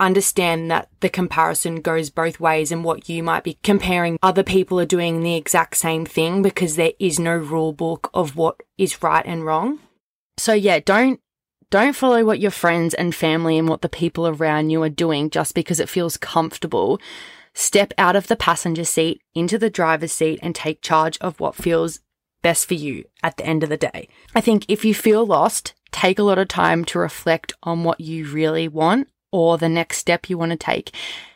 understand 0.00 0.70
that 0.70 0.88
the 1.00 1.08
comparison 1.08 1.80
goes 1.80 2.10
both 2.10 2.38
ways 2.38 2.70
and 2.70 2.84
what 2.84 3.08
you 3.08 3.22
might 3.22 3.44
be 3.44 3.58
comparing 3.62 4.18
other 4.22 4.42
people 4.42 4.78
are 4.80 4.86
doing 4.86 5.22
the 5.22 5.34
exact 5.34 5.76
same 5.76 6.06
thing 6.06 6.42
because 6.42 6.76
there 6.76 6.92
is 6.98 7.18
no 7.18 7.36
rule 7.36 7.72
book 7.72 8.10
of 8.14 8.36
what 8.36 8.60
is 8.76 9.02
right 9.02 9.26
and 9.26 9.44
wrong. 9.44 9.78
So 10.38 10.52
yeah, 10.52 10.78
don't 10.80 11.20
don't 11.70 11.96
follow 11.96 12.24
what 12.24 12.40
your 12.40 12.50
friends 12.50 12.94
and 12.94 13.14
family 13.14 13.58
and 13.58 13.68
what 13.68 13.82
the 13.82 13.88
people 13.88 14.26
around 14.26 14.70
you 14.70 14.82
are 14.82 14.88
doing 14.88 15.30
just 15.30 15.54
because 15.54 15.80
it 15.80 15.88
feels 15.88 16.16
comfortable. 16.16 17.00
Step 17.54 17.92
out 17.98 18.16
of 18.16 18.28
the 18.28 18.36
passenger 18.36 18.84
seat 18.84 19.20
into 19.34 19.58
the 19.58 19.70
driver's 19.70 20.12
seat 20.12 20.38
and 20.42 20.54
take 20.54 20.80
charge 20.80 21.18
of 21.18 21.40
what 21.40 21.54
feels 21.54 22.00
best 22.42 22.66
for 22.66 22.74
you 22.74 23.04
at 23.22 23.36
the 23.36 23.44
end 23.44 23.62
of 23.62 23.68
the 23.68 23.76
day. 23.76 24.08
I 24.34 24.40
think 24.40 24.64
if 24.68 24.84
you 24.84 24.94
feel 24.94 25.26
lost, 25.26 25.74
take 25.90 26.18
a 26.18 26.22
lot 26.22 26.38
of 26.38 26.48
time 26.48 26.84
to 26.86 26.98
reflect 26.98 27.52
on 27.62 27.84
what 27.84 28.00
you 28.00 28.26
really 28.26 28.68
want 28.68 29.08
or 29.32 29.58
the 29.58 29.68
next 29.68 29.98
step 29.98 30.30
you 30.30 30.38
want 30.38 30.52
to 30.52 30.56
take. 30.56 30.92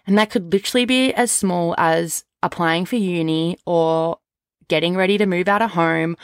And 0.06 0.16
that 0.16 0.30
could 0.30 0.52
literally 0.52 0.84
be 0.84 1.12
as 1.12 1.30
small 1.30 1.74
as 1.76 2.24
applying 2.42 2.86
for 2.86 2.96
uni 2.96 3.58
or 3.66 4.18
getting 4.68 4.96
ready 4.96 5.18
to 5.18 5.26
move 5.26 5.48
out 5.48 5.62
of 5.62 5.72
home 5.72 6.16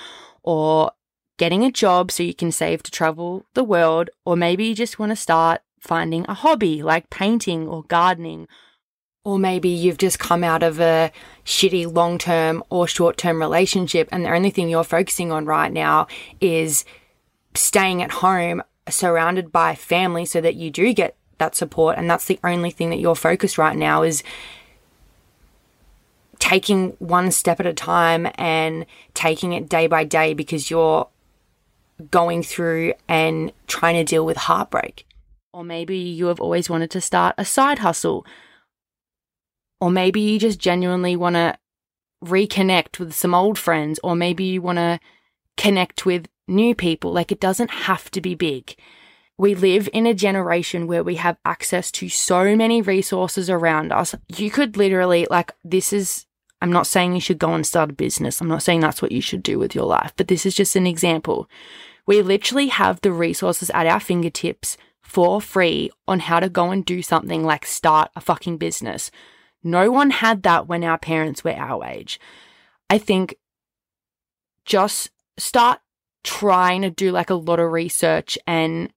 or 0.42 0.92
getting 1.38 1.64
a 1.64 1.72
job 1.72 2.12
so 2.12 2.22
you 2.22 2.34
can 2.34 2.52
save 2.52 2.82
to 2.82 2.90
travel 2.90 3.46
the 3.54 3.64
world. 3.64 4.10
Or 4.26 4.36
maybe 4.36 4.66
you 4.66 4.74
just 4.74 4.98
want 4.98 5.10
to 5.10 5.16
start 5.16 5.62
finding 5.80 6.26
a 6.28 6.34
hobby 6.34 6.82
like 6.82 7.08
painting 7.08 7.66
or 7.66 7.84
gardening. 7.84 8.46
Or 9.24 9.38
maybe 9.38 9.68
you've 9.68 9.98
just 9.98 10.18
come 10.18 10.44
out 10.44 10.62
of 10.62 10.80
a 10.80 11.10
shitty 11.44 11.92
long 11.92 12.18
term 12.18 12.62
or 12.70 12.86
short 12.86 13.16
term 13.16 13.40
relationship 13.40 14.08
and 14.12 14.24
the 14.24 14.34
only 14.34 14.50
thing 14.50 14.68
you're 14.68 14.84
focusing 14.84 15.32
on 15.32 15.46
right 15.46 15.72
now 15.72 16.06
is 16.40 16.84
staying 17.54 18.02
at 18.02 18.10
home 18.10 18.62
surrounded 18.88 19.52
by 19.52 19.74
family 19.74 20.24
so 20.24 20.40
that 20.40 20.54
you 20.54 20.70
do 20.70 20.92
get 20.92 21.16
that 21.38 21.54
support 21.54 21.96
and 21.98 22.10
that's 22.10 22.26
the 22.26 22.38
only 22.42 22.70
thing 22.70 22.90
that 22.90 22.98
you're 22.98 23.14
focused 23.14 23.58
right 23.58 23.76
now 23.76 24.02
is 24.02 24.22
taking 26.38 26.90
one 26.98 27.30
step 27.30 27.60
at 27.60 27.66
a 27.66 27.72
time 27.72 28.28
and 28.36 28.86
taking 29.14 29.52
it 29.52 29.68
day 29.68 29.86
by 29.86 30.04
day 30.04 30.32
because 30.32 30.70
you're 30.70 31.06
going 32.10 32.42
through 32.42 32.94
and 33.08 33.52
trying 33.66 33.94
to 33.96 34.04
deal 34.04 34.24
with 34.24 34.36
heartbreak. 34.36 35.06
Or 35.52 35.64
maybe 35.64 35.96
you 35.96 36.26
have 36.26 36.40
always 36.40 36.70
wanted 36.70 36.90
to 36.92 37.00
start 37.00 37.34
a 37.38 37.44
side 37.44 37.80
hustle. 37.80 38.24
Or 39.80 39.90
maybe 39.90 40.20
you 40.20 40.38
just 40.38 40.58
genuinely 40.58 41.16
want 41.16 41.34
to 41.36 41.58
reconnect 42.24 42.98
with 42.98 43.14
some 43.14 43.34
old 43.34 43.58
friends. 43.58 43.98
Or 44.04 44.14
maybe 44.14 44.44
you 44.44 44.62
want 44.62 44.78
to 44.78 45.00
connect 45.56 46.06
with 46.06 46.26
new 46.46 46.74
people. 46.74 47.12
Like 47.12 47.32
it 47.32 47.40
doesn't 47.40 47.70
have 47.70 48.10
to 48.12 48.20
be 48.20 48.34
big. 48.34 48.76
We 49.40 49.54
live 49.54 49.88
in 49.92 50.04
a 50.06 50.14
generation 50.14 50.88
where 50.88 51.04
we 51.04 51.14
have 51.14 51.38
access 51.44 51.92
to 51.92 52.08
so 52.08 52.56
many 52.56 52.82
resources 52.82 53.48
around 53.48 53.92
us. 53.92 54.14
You 54.36 54.50
could 54.50 54.76
literally, 54.76 55.28
like, 55.30 55.52
this 55.62 55.92
is, 55.92 56.26
I'm 56.60 56.72
not 56.72 56.86
saying 56.86 57.14
you 57.14 57.20
should 57.20 57.38
go 57.38 57.54
and 57.54 57.66
start 57.66 57.90
a 57.90 57.94
business. 57.94 58.40
I'm 58.40 58.48
not 58.48 58.62
saying 58.62 58.80
that's 58.80 59.00
what 59.00 59.12
you 59.12 59.20
should 59.20 59.42
do 59.42 59.58
with 59.58 59.74
your 59.74 59.84
life, 59.84 60.12
but 60.16 60.28
this 60.28 60.44
is 60.44 60.54
just 60.54 60.76
an 60.76 60.86
example. 60.86 61.48
We 62.06 62.22
literally 62.22 62.68
have 62.68 63.00
the 63.00 63.12
resources 63.12 63.70
at 63.70 63.86
our 63.86 64.00
fingertips 64.00 64.76
for 65.00 65.40
free 65.40 65.90
on 66.06 66.20
how 66.20 66.40
to 66.40 66.48
go 66.48 66.70
and 66.70 66.84
do 66.84 67.02
something 67.02 67.44
like 67.44 67.64
start 67.64 68.10
a 68.16 68.20
fucking 68.20 68.58
business. 68.58 69.10
No 69.62 69.90
one 69.90 70.10
had 70.10 70.42
that 70.42 70.66
when 70.66 70.84
our 70.84 70.98
parents 70.98 71.44
were 71.44 71.52
our 71.52 71.84
age. 71.84 72.20
I 72.90 72.98
think 72.98 73.36
just 74.64 75.10
start 75.38 75.80
trying 76.24 76.82
to 76.82 76.90
do 76.90 77.10
like 77.10 77.30
a 77.30 77.34
lot 77.34 77.60
of 77.60 77.70
research 77.72 78.38
and 78.46 78.92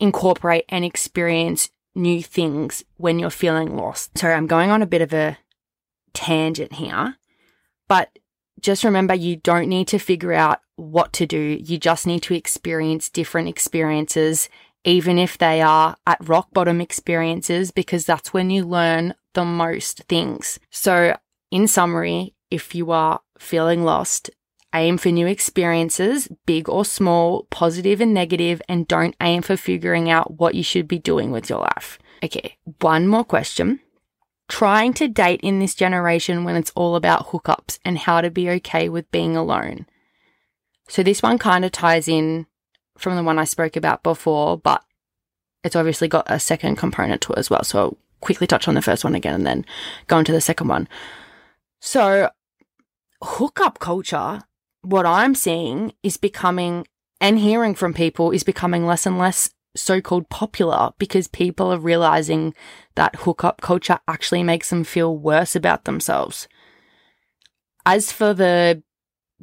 incorporate 0.00 0.64
and 0.68 0.84
experience 0.84 1.70
new 1.94 2.22
things 2.22 2.84
when 2.96 3.18
you're 3.18 3.30
feeling 3.30 3.76
lost. 3.76 4.18
Sorry, 4.18 4.34
I'm 4.34 4.46
going 4.46 4.70
on 4.70 4.82
a 4.82 4.86
bit 4.86 5.02
of 5.02 5.12
a 5.12 5.38
tangent 6.14 6.74
here, 6.74 7.16
but 7.88 8.18
just 8.60 8.84
remember 8.84 9.14
you 9.14 9.36
don't 9.36 9.68
need 9.68 9.88
to 9.88 9.98
figure 9.98 10.32
out 10.32 10.60
what 10.76 11.12
to 11.14 11.26
do. 11.26 11.58
You 11.62 11.78
just 11.78 12.06
need 12.06 12.22
to 12.24 12.34
experience 12.34 13.10
different 13.10 13.48
experiences, 13.48 14.48
even 14.84 15.18
if 15.18 15.36
they 15.36 15.60
are 15.60 15.96
at 16.06 16.26
rock 16.26 16.48
bottom 16.52 16.80
experiences, 16.80 17.70
because 17.70 18.06
that's 18.06 18.32
when 18.32 18.50
you 18.50 18.64
learn 18.64 19.14
the 19.34 19.44
most 19.44 20.04
things. 20.04 20.58
So, 20.70 21.16
in 21.50 21.68
summary, 21.68 22.34
if 22.50 22.74
you 22.74 22.90
are 22.90 23.20
feeling 23.38 23.84
lost, 23.84 24.30
Aim 24.74 24.98
for 24.98 25.10
new 25.10 25.28
experiences, 25.28 26.28
big 26.46 26.68
or 26.68 26.84
small, 26.84 27.44
positive 27.50 28.00
and 28.00 28.12
negative, 28.12 28.60
and 28.68 28.88
don't 28.88 29.14
aim 29.20 29.40
for 29.42 29.56
figuring 29.56 30.10
out 30.10 30.36
what 30.40 30.56
you 30.56 30.64
should 30.64 30.88
be 30.88 30.98
doing 30.98 31.30
with 31.30 31.48
your 31.48 31.60
life. 31.60 31.96
Okay, 32.24 32.56
one 32.80 33.06
more 33.06 33.22
question. 33.22 33.78
Trying 34.48 34.92
to 34.94 35.08
date 35.08 35.40
in 35.42 35.58
this 35.58 35.74
generation 35.74 36.44
when 36.44 36.56
it's 36.56 36.72
all 36.74 36.96
about 36.96 37.28
hookups 37.28 37.78
and 37.84 37.98
how 37.98 38.20
to 38.20 38.30
be 38.30 38.50
okay 38.50 38.88
with 38.88 39.10
being 39.10 39.36
alone. 39.36 39.86
So, 40.88 41.02
this 41.02 41.22
one 41.22 41.38
kind 41.38 41.64
of 41.64 41.72
ties 41.72 42.08
in 42.08 42.46
from 42.98 43.16
the 43.16 43.22
one 43.22 43.38
I 43.38 43.44
spoke 43.44 43.76
about 43.76 44.02
before, 44.02 44.58
but 44.58 44.84
it's 45.62 45.76
obviously 45.76 46.08
got 46.08 46.30
a 46.30 46.38
second 46.38 46.76
component 46.76 47.22
to 47.22 47.32
it 47.32 47.38
as 47.38 47.48
well. 47.48 47.64
So, 47.64 47.78
I'll 47.78 47.96
quickly 48.20 48.46
touch 48.46 48.68
on 48.68 48.74
the 48.74 48.82
first 48.82 49.02
one 49.02 49.14
again 49.14 49.34
and 49.34 49.46
then 49.46 49.64
go 50.08 50.18
into 50.18 50.32
the 50.32 50.40
second 50.40 50.68
one. 50.68 50.88
So, 51.80 52.30
hookup 53.22 53.78
culture 53.78 54.42
what 54.84 55.06
I'm 55.06 55.34
seeing 55.34 55.94
is 56.02 56.16
becoming 56.16 56.86
and 57.20 57.38
hearing 57.38 57.74
from 57.74 57.94
people 57.94 58.30
is 58.30 58.44
becoming 58.44 58.86
less 58.86 59.06
and 59.06 59.18
less 59.18 59.50
so 59.76 60.00
called 60.00 60.28
popular 60.28 60.92
because 60.98 61.28
people 61.28 61.72
are 61.72 61.78
realizing 61.78 62.54
that 62.94 63.16
hookup 63.16 63.60
culture 63.60 63.98
actually 64.06 64.42
makes 64.42 64.70
them 64.70 64.84
feel 64.84 65.16
worse 65.16 65.56
about 65.56 65.84
themselves. 65.84 66.48
As 67.84 68.12
for 68.12 68.32
the 68.32 68.82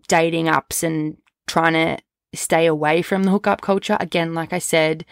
dating 0.08 0.46
apps 0.46 0.84
and 0.84 1.18
trying 1.48 1.74
to 1.74 1.98
stay 2.34 2.66
away 2.66 3.02
from 3.02 3.24
the 3.24 3.32
hookup 3.32 3.62
culture, 3.62 3.98
again, 4.00 4.34
like 4.34 4.54
I 4.54 4.60
said, 4.60 5.06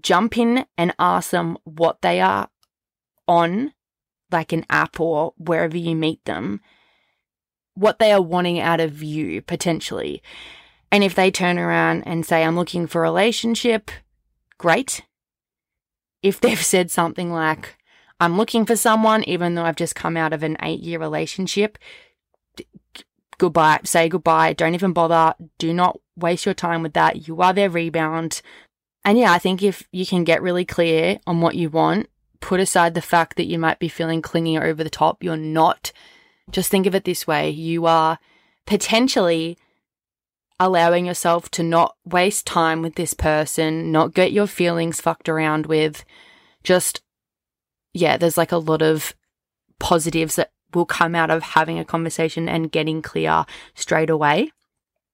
jump 0.00 0.36
in 0.36 0.66
and 0.76 0.94
ask 0.98 1.30
them 1.30 1.58
what 1.64 2.02
they 2.02 2.20
are 2.20 2.48
on, 3.28 3.72
like 4.30 4.52
an 4.52 4.64
app 4.68 4.98
or 5.00 5.32
wherever 5.36 5.76
you 5.76 5.94
meet 5.94 6.24
them, 6.24 6.60
what 7.74 7.98
they 7.98 8.12
are 8.12 8.22
wanting 8.22 8.60
out 8.60 8.80
of 8.80 9.02
you 9.02 9.42
potentially. 9.42 10.22
And 10.92 11.02
if 11.02 11.14
they 11.14 11.30
turn 11.30 11.58
around 11.58 12.02
and 12.06 12.24
say, 12.24 12.44
I'm 12.44 12.54
looking 12.54 12.86
for 12.86 13.00
a 13.00 13.10
relationship, 13.10 13.90
great. 14.58 15.00
If 16.22 16.38
they've 16.38 16.62
said 16.62 16.90
something 16.90 17.32
like, 17.32 17.78
I'm 18.20 18.36
looking 18.36 18.66
for 18.66 18.76
someone, 18.76 19.24
even 19.24 19.54
though 19.54 19.64
I've 19.64 19.74
just 19.74 19.96
come 19.96 20.16
out 20.18 20.34
of 20.34 20.42
an 20.42 20.58
eight 20.62 20.80
year 20.80 20.98
relationship, 20.98 21.78
goodbye, 23.38 23.80
say 23.84 24.08
goodbye, 24.10 24.52
don't 24.52 24.74
even 24.74 24.92
bother, 24.92 25.34
do 25.58 25.72
not 25.72 25.98
waste 26.14 26.44
your 26.44 26.54
time 26.54 26.82
with 26.82 26.92
that. 26.92 27.26
You 27.26 27.40
are 27.40 27.54
their 27.54 27.70
rebound. 27.70 28.42
And 29.02 29.18
yeah, 29.18 29.32
I 29.32 29.38
think 29.38 29.62
if 29.62 29.88
you 29.90 30.06
can 30.06 30.24
get 30.24 30.42
really 30.42 30.66
clear 30.66 31.18
on 31.26 31.40
what 31.40 31.56
you 31.56 31.70
want, 31.70 32.08
put 32.40 32.60
aside 32.60 32.92
the 32.92 33.00
fact 33.00 33.36
that 33.36 33.46
you 33.46 33.58
might 33.58 33.78
be 33.78 33.88
feeling 33.88 34.20
clingy 34.20 34.58
over 34.58 34.84
the 34.84 34.90
top, 34.90 35.24
you're 35.24 35.36
not 35.38 35.90
just 36.50 36.70
think 36.70 36.86
of 36.86 36.94
it 36.94 37.04
this 37.04 37.26
way 37.26 37.48
you 37.48 37.86
are 37.86 38.18
potentially 38.66 39.56
allowing 40.62 41.04
yourself 41.04 41.50
to 41.50 41.62
not 41.62 41.96
waste 42.04 42.46
time 42.46 42.82
with 42.82 42.94
this 42.94 43.14
person, 43.14 43.90
not 43.90 44.14
get 44.14 44.30
your 44.30 44.46
feelings 44.46 45.00
fucked 45.00 45.28
around 45.28 45.66
with. 45.66 46.04
Just, 46.62 47.02
yeah, 47.92 48.16
there's 48.16 48.38
like 48.38 48.52
a 48.52 48.58
lot 48.58 48.80
of 48.80 49.12
positives 49.80 50.36
that 50.36 50.52
will 50.72 50.86
come 50.86 51.16
out 51.16 51.30
of 51.30 51.42
having 51.42 51.80
a 51.80 51.84
conversation 51.84 52.48
and 52.48 52.70
getting 52.70 53.02
clear 53.02 53.44
straight 53.74 54.08
away. 54.08 54.52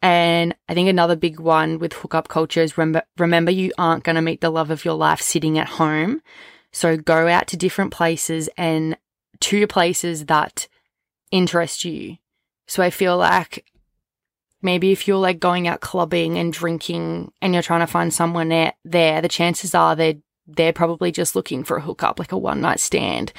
And 0.02 0.54
I 0.68 0.74
think 0.74 0.88
another 0.88 1.16
big 1.16 1.40
one 1.40 1.78
with 1.78 1.94
hookup 1.94 2.28
culture 2.28 2.62
is 2.62 2.76
remember, 2.76 3.02
remember 3.16 3.50
you 3.50 3.72
aren't 3.78 4.04
going 4.04 4.16
to 4.16 4.22
meet 4.22 4.42
the 4.42 4.50
love 4.50 4.70
of 4.70 4.84
your 4.84 4.94
life 4.94 5.22
sitting 5.22 5.58
at 5.58 5.68
home. 5.68 6.20
So 6.72 6.98
go 6.98 7.26
out 7.26 7.46
to 7.48 7.56
different 7.56 7.90
places 7.90 8.50
and 8.58 8.98
to 9.40 9.66
places 9.66 10.26
that 10.26 10.68
interest 11.30 11.86
you. 11.86 12.18
So 12.66 12.82
I 12.82 12.90
feel 12.90 13.16
like 13.16 13.64
maybe 14.62 14.92
if 14.92 15.06
you're 15.06 15.18
like 15.18 15.40
going 15.40 15.68
out 15.68 15.80
clubbing 15.80 16.38
and 16.38 16.52
drinking 16.52 17.32
and 17.40 17.54
you're 17.54 17.62
trying 17.62 17.80
to 17.80 17.86
find 17.86 18.12
someone 18.12 18.48
there, 18.48 18.74
there 18.84 19.20
the 19.20 19.28
chances 19.28 19.74
are 19.74 19.94
they're 19.96 20.14
they're 20.46 20.72
probably 20.72 21.12
just 21.12 21.36
looking 21.36 21.62
for 21.62 21.76
a 21.76 21.82
hookup, 21.82 22.18
like 22.18 22.32
a 22.32 22.38
one 22.38 22.60
night 22.60 22.80
stand. 22.80 23.32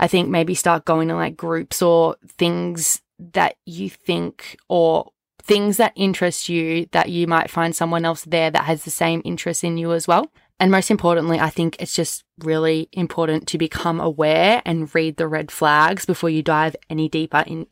I 0.00 0.08
think 0.08 0.28
maybe 0.28 0.54
start 0.54 0.84
going 0.84 1.08
to 1.08 1.14
like 1.14 1.36
groups 1.36 1.80
or 1.82 2.16
things 2.26 3.00
that 3.18 3.56
you 3.64 3.88
think 3.90 4.56
or 4.68 5.10
things 5.42 5.76
that 5.78 5.92
interest 5.96 6.48
you 6.48 6.86
that 6.92 7.08
you 7.08 7.26
might 7.26 7.50
find 7.50 7.74
someone 7.74 8.04
else 8.04 8.24
there 8.24 8.50
that 8.50 8.64
has 8.64 8.84
the 8.84 8.90
same 8.90 9.22
interest 9.24 9.64
in 9.64 9.78
you 9.78 9.92
as 9.92 10.06
well. 10.06 10.30
And 10.60 10.72
most 10.72 10.90
importantly, 10.90 11.38
I 11.38 11.50
think 11.50 11.76
it's 11.78 11.94
just 11.94 12.24
really 12.40 12.88
important 12.92 13.46
to 13.48 13.58
become 13.58 14.00
aware 14.00 14.60
and 14.66 14.92
read 14.94 15.16
the 15.16 15.28
red 15.28 15.50
flags 15.50 16.04
before 16.04 16.30
you 16.30 16.42
dive 16.42 16.74
any 16.90 17.08
deeper 17.08 17.44
in 17.46 17.66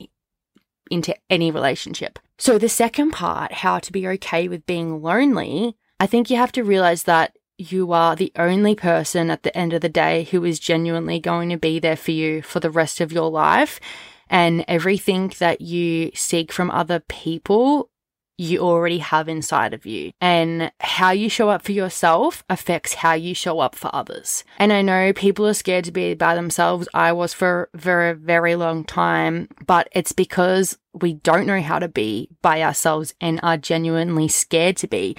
into 0.88 1.14
any 1.28 1.50
relationship. 1.50 2.18
So 2.38 2.58
the 2.58 2.68
second 2.68 3.12
part, 3.12 3.52
how 3.52 3.78
to 3.78 3.92
be 3.92 4.06
okay 4.08 4.48
with 4.48 4.66
being 4.66 5.00
lonely, 5.00 5.76
I 5.98 6.06
think 6.06 6.28
you 6.28 6.36
have 6.36 6.52
to 6.52 6.64
realize 6.64 7.04
that 7.04 7.36
you 7.58 7.92
are 7.92 8.14
the 8.14 8.32
only 8.36 8.74
person 8.74 9.30
at 9.30 9.42
the 9.42 9.56
end 9.56 9.72
of 9.72 9.80
the 9.80 9.88
day 9.88 10.24
who 10.24 10.44
is 10.44 10.58
genuinely 10.58 11.18
going 11.18 11.48
to 11.48 11.56
be 11.56 11.78
there 11.78 11.96
for 11.96 12.10
you 12.10 12.42
for 12.42 12.60
the 12.60 12.70
rest 12.70 13.00
of 13.00 13.12
your 13.12 13.30
life. 13.30 13.80
And 14.28 14.64
everything 14.68 15.32
that 15.38 15.60
you 15.60 16.10
seek 16.14 16.52
from 16.52 16.70
other 16.70 17.00
people 17.00 17.90
you 18.38 18.60
already 18.60 18.98
have 18.98 19.28
inside 19.28 19.72
of 19.72 19.86
you. 19.86 20.12
And 20.20 20.70
how 20.80 21.10
you 21.10 21.28
show 21.28 21.48
up 21.48 21.62
for 21.62 21.72
yourself 21.72 22.44
affects 22.48 22.94
how 22.94 23.14
you 23.14 23.34
show 23.34 23.60
up 23.60 23.74
for 23.74 23.94
others. 23.94 24.44
And 24.58 24.72
I 24.72 24.82
know 24.82 25.12
people 25.12 25.46
are 25.46 25.54
scared 25.54 25.84
to 25.84 25.92
be 25.92 26.14
by 26.14 26.34
themselves. 26.34 26.88
I 26.92 27.12
was 27.12 27.32
for 27.32 27.70
a 27.74 27.78
very, 27.78 28.12
very 28.12 28.56
long 28.56 28.84
time, 28.84 29.48
but 29.66 29.88
it's 29.92 30.12
because 30.12 30.78
we 30.92 31.14
don't 31.14 31.46
know 31.46 31.60
how 31.60 31.78
to 31.78 31.88
be 31.88 32.28
by 32.42 32.62
ourselves 32.62 33.14
and 33.20 33.40
are 33.42 33.56
genuinely 33.56 34.28
scared 34.28 34.76
to 34.78 34.88
be. 34.88 35.16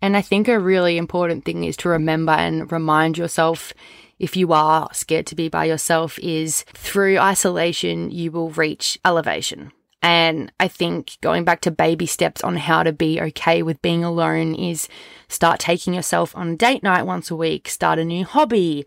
And 0.00 0.16
I 0.16 0.22
think 0.22 0.48
a 0.48 0.60
really 0.60 0.96
important 0.96 1.44
thing 1.44 1.64
is 1.64 1.76
to 1.78 1.88
remember 1.88 2.32
and 2.32 2.70
remind 2.70 3.18
yourself 3.18 3.72
if 4.18 4.36
you 4.36 4.52
are 4.52 4.88
scared 4.92 5.26
to 5.28 5.34
be 5.34 5.48
by 5.48 5.64
yourself 5.64 6.18
is 6.20 6.64
through 6.74 7.18
isolation, 7.18 8.10
you 8.10 8.30
will 8.30 8.50
reach 8.50 8.98
elevation. 9.04 9.72
And 10.00 10.52
I 10.60 10.68
think 10.68 11.18
going 11.20 11.44
back 11.44 11.60
to 11.62 11.70
baby 11.70 12.06
steps 12.06 12.44
on 12.44 12.56
how 12.56 12.82
to 12.82 12.92
be 12.92 13.20
okay 13.20 13.62
with 13.62 13.82
being 13.82 14.04
alone 14.04 14.54
is 14.54 14.88
start 15.28 15.58
taking 15.58 15.92
yourself 15.92 16.36
on 16.36 16.50
a 16.50 16.56
date 16.56 16.82
night 16.82 17.02
once 17.02 17.30
a 17.30 17.36
week, 17.36 17.68
start 17.68 17.98
a 17.98 18.04
new 18.04 18.24
hobby, 18.24 18.86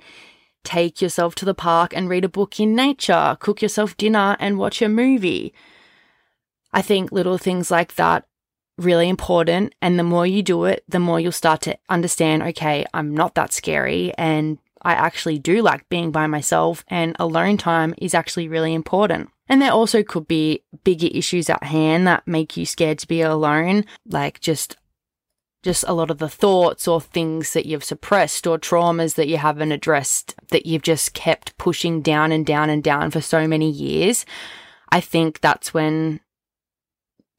take 0.63 1.01
yourself 1.01 1.35
to 1.35 1.45
the 1.45 1.53
park 1.53 1.93
and 1.95 2.07
read 2.07 2.23
a 2.23 2.29
book 2.29 2.59
in 2.59 2.75
nature, 2.75 3.35
cook 3.39 3.61
yourself 3.61 3.97
dinner 3.97 4.37
and 4.39 4.57
watch 4.57 4.81
a 4.81 4.87
movie. 4.87 5.53
I 6.71 6.81
think 6.81 7.11
little 7.11 7.37
things 7.37 7.69
like 7.69 7.95
that 7.95 8.25
really 8.77 9.09
important 9.09 9.75
and 9.81 9.99
the 9.99 10.03
more 10.03 10.25
you 10.25 10.41
do 10.41 10.63
it, 10.65 10.83
the 10.87 10.99
more 10.99 11.19
you'll 11.19 11.33
start 11.33 11.61
to 11.61 11.77
understand, 11.89 12.41
okay, 12.43 12.85
I'm 12.93 13.13
not 13.13 13.35
that 13.35 13.51
scary 13.51 14.13
and 14.17 14.57
I 14.81 14.93
actually 14.93 15.39
do 15.39 15.61
like 15.61 15.87
being 15.89 16.11
by 16.11 16.27
myself 16.27 16.83
and 16.87 17.15
alone 17.19 17.57
time 17.57 17.93
is 17.97 18.13
actually 18.13 18.47
really 18.47 18.73
important. 18.73 19.29
And 19.51 19.61
there 19.61 19.73
also 19.73 20.01
could 20.01 20.29
be 20.29 20.63
bigger 20.85 21.09
issues 21.11 21.49
at 21.49 21.65
hand 21.65 22.07
that 22.07 22.25
make 22.25 22.55
you 22.55 22.65
scared 22.65 22.99
to 22.99 23.07
be 23.07 23.21
alone, 23.21 23.83
like 24.07 24.39
just 24.39 24.77
just 25.61 25.83
a 25.89 25.93
lot 25.93 26.09
of 26.09 26.19
the 26.19 26.29
thoughts 26.29 26.87
or 26.87 27.01
things 27.01 27.51
that 27.51 27.65
you've 27.65 27.83
suppressed 27.83 28.47
or 28.47 28.57
traumas 28.57 29.15
that 29.15 29.27
you 29.27 29.35
haven't 29.35 29.73
addressed 29.73 30.33
that 30.51 30.65
you've 30.65 30.81
just 30.81 31.13
kept 31.13 31.55
pushing 31.57 32.01
down 32.01 32.31
and 32.31 32.45
down 32.45 32.69
and 32.69 32.81
down 32.81 33.11
for 33.11 33.19
so 33.19 33.45
many 33.45 33.69
years. 33.69 34.25
I 34.89 35.01
think 35.01 35.41
that's 35.41 35.73
when 35.73 36.21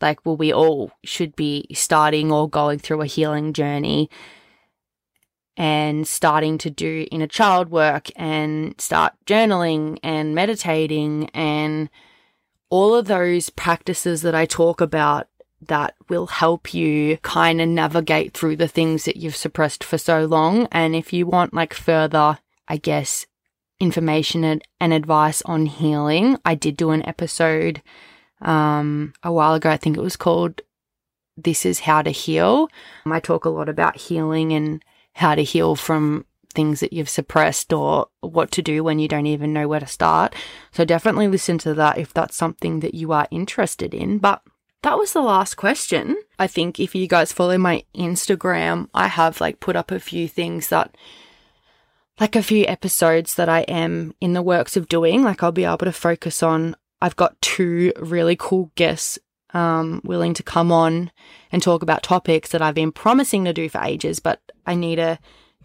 like 0.03 0.25
well 0.27 0.37
we 0.37 0.53
all 0.53 0.93
should 1.03 1.35
be 1.35 1.67
starting 1.73 2.31
or 2.31 2.47
going 2.47 2.79
through 2.79 3.01
a 3.01 3.07
healing 3.07 3.55
journey 3.55 4.11
and 5.57 6.07
starting 6.09 6.59
to 6.59 6.71
do 6.71 7.07
inner 7.11 7.27
child 7.27 7.71
work 7.71 8.09
and 8.17 8.81
start 8.81 9.13
journaling 9.27 9.99
and 10.03 10.35
meditating 10.35 11.29
and 11.35 11.91
all 12.71 12.95
of 12.95 13.07
those 13.07 13.51
practices 13.51 14.23
that 14.23 14.35
I 14.35 14.47
talk 14.47 14.81
about 14.81 15.29
that 15.69 15.95
will 16.09 16.27
help 16.27 16.73
you 16.75 17.19
kind 17.19 17.61
of 17.61 17.69
navigate 17.69 18.33
through 18.33 18.57
the 18.57 18.67
things 18.67 19.05
that 19.05 19.17
you've 19.17 19.37
suppressed 19.37 19.85
for 19.85 19.99
so 19.99 20.25
long. 20.25 20.67
And 20.73 20.97
if 20.97 21.13
you 21.13 21.27
want 21.27 21.55
like 21.55 21.75
further, 21.75 22.39
I 22.67 22.79
guess, 22.79 23.27
information 23.79 24.45
and, 24.81 24.93
advice 24.93 25.43
on 25.43 25.67
healing, 25.67 26.39
I 26.45 26.55
did 26.55 26.77
do 26.77 26.91
an 26.91 27.07
episode 27.07 27.83
um, 28.41 29.13
a 29.23 29.33
while 29.33 29.55
ago. 29.55 29.71
I 29.71 29.77
think 29.77 29.97
it 29.97 30.03
was 30.03 30.17
called 30.17 30.63
This 31.37 31.67
is 31.67 31.81
How 31.81 32.03
to 32.03 32.11
Heal. 32.11 32.69
I 33.07 33.21
talk 33.21 33.45
a 33.45 33.51
lot 33.51 33.69
about 33.69 33.97
healing 33.97 34.53
and 34.53 34.83
how 35.15 35.35
to 35.35 35.43
heal 35.43 35.77
from 35.77 36.25
things 36.53 36.81
that 36.81 36.93
you've 36.93 37.09
suppressed 37.09 37.73
or 37.73 38.09
what 38.21 38.51
to 38.53 38.63
do 38.63 38.85
when 38.85 38.99
you 38.99 39.09
don't 39.09 39.27
even 39.27 39.53
know 39.53 39.67
where 39.67 39.81
to 39.81 39.87
start. 39.87 40.35
So 40.71 40.85
definitely 40.85 41.29
listen 41.29 41.59
to 41.59 41.75
that 41.75 41.99
if 41.99 42.13
that's 42.13 42.37
something 42.37 42.81
that 42.81 42.95
you 42.95 43.13
are 43.13 43.29
interested 43.31 43.95
in. 43.95 44.19
But 44.19 44.43
that 44.83 44.99
was 44.99 45.13
the 45.13 45.23
last 45.23 45.57
question. 45.57 46.17
I 46.39 46.47
think 46.47 46.79
if 46.79 46.95
you 46.95 47.07
guys 47.07 47.33
follow 47.33 47.57
my 47.57 47.85
Instagram, 47.95 48.89
I 48.95 49.07
have 49.07 49.41
like 49.41 49.61
put 49.61 49.77
up 49.77 49.91
a 49.91 50.01
few 50.01 50.29
things 50.29 50.69
that 50.69 50.97
like 52.21 52.37
a 52.37 52.43
few 52.43 52.67
episodes 52.67 53.35
that 53.37 53.49
I 53.49 53.61
am 53.63 54.15
in 54.21 54.33
the 54.33 54.43
works 54.43 54.77
of 54.77 54.89
doing. 54.89 55.23
Like 55.23 55.43
I'll 55.43 55.53
be 55.53 55.65
able 55.65 55.79
to 55.79 55.93
focus 55.93 56.43
on 56.43 56.77
I've 57.01 57.17
got 57.17 57.41
two 57.41 57.93
really 57.99 58.37
cool 58.39 58.71
guests 58.77 59.19
um, 59.55 60.01
willing 60.05 60.35
to 60.35 60.43
come 60.43 60.73
on 60.73 61.11
and 61.51 61.63
talk 61.63 61.83
about 61.83 62.03
topics 62.03 62.51
that 62.51 62.63
I've 62.63 62.75
been 62.75 62.93
promising 62.93 63.45
to 63.45 63.53
do 63.53 63.69
for 63.69 63.83
ages, 63.83 64.19
but 64.19 64.41
I 64.67 64.75
need 64.75 64.97
to 64.97 65.19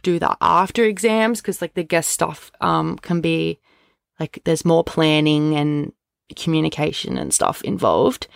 do 0.04 0.20
that 0.20 0.38
after 0.42 0.84
exams 0.84 1.42
because 1.42 1.62
like 1.62 1.74
the 1.74 1.84
guest 1.84 2.10
stuff 2.10 2.52
um, 2.62 2.98
can 2.98 3.22
be 3.22 3.60
like 4.20 4.40
there's 4.46 4.66
more 4.66 4.84
planning 4.84 5.56
and 5.56 5.92
communication 6.36 7.18
and 7.18 7.34
stuff 7.34 7.62
involved 7.64 8.28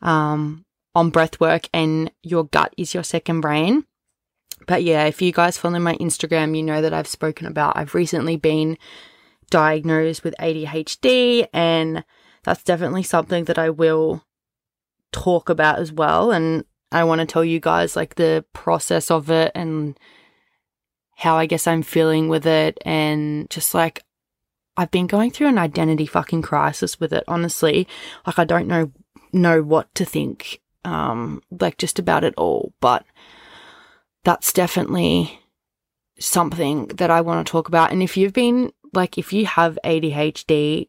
um, 0.00 0.64
on 0.94 1.10
breath 1.10 1.40
work 1.40 1.68
and 1.72 2.10
your 2.22 2.44
gut 2.44 2.74
is 2.76 2.94
your 2.94 3.02
second 3.02 3.40
brain. 3.40 3.84
But 4.66 4.84
yeah, 4.84 5.06
if 5.06 5.20
you 5.20 5.32
guys 5.32 5.58
follow 5.58 5.80
my 5.80 5.96
Instagram, 5.96 6.56
you 6.56 6.62
know 6.62 6.82
that 6.82 6.94
I've 6.94 7.08
spoken 7.08 7.46
about 7.46 7.76
I've 7.76 7.94
recently 7.94 8.36
been 8.36 8.78
diagnosed 9.50 10.24
with 10.24 10.34
ADHD 10.40 11.48
and 11.52 12.04
that's 12.44 12.62
definitely 12.62 13.02
something 13.02 13.44
that 13.44 13.58
I 13.58 13.70
will 13.70 14.24
talk 15.12 15.48
about 15.48 15.78
as 15.78 15.92
well. 15.92 16.30
And 16.30 16.64
I 16.90 17.04
want 17.04 17.20
to 17.20 17.26
tell 17.26 17.44
you 17.44 17.60
guys 17.60 17.96
like 17.96 18.16
the 18.16 18.44
process 18.52 19.10
of 19.10 19.30
it 19.30 19.52
and 19.54 19.98
how 21.16 21.36
I 21.36 21.46
guess 21.46 21.66
I'm 21.66 21.82
feeling 21.82 22.28
with 22.28 22.46
it. 22.46 22.78
And 22.84 23.48
just 23.50 23.74
like, 23.74 24.04
I've 24.76 24.90
been 24.90 25.06
going 25.06 25.30
through 25.30 25.48
an 25.48 25.58
identity 25.58 26.06
fucking 26.06 26.42
crisis 26.42 26.98
with 26.98 27.12
it, 27.12 27.24
honestly. 27.28 27.86
Like, 28.26 28.38
I 28.38 28.44
don't 28.44 28.66
know, 28.66 28.90
know 29.32 29.62
what 29.62 29.94
to 29.96 30.04
think, 30.04 30.60
um, 30.84 31.42
like 31.60 31.78
just 31.78 31.98
about 31.98 32.24
it 32.24 32.34
all. 32.36 32.72
But 32.80 33.04
that's 34.24 34.52
definitely 34.52 35.40
something 36.18 36.86
that 36.88 37.10
I 37.10 37.20
want 37.20 37.46
to 37.46 37.50
talk 37.50 37.68
about. 37.68 37.92
And 37.92 38.02
if 38.02 38.16
you've 38.16 38.32
been, 38.32 38.72
like, 38.92 39.18
if 39.18 39.32
you 39.32 39.46
have 39.46 39.78
ADHD, 39.84 40.88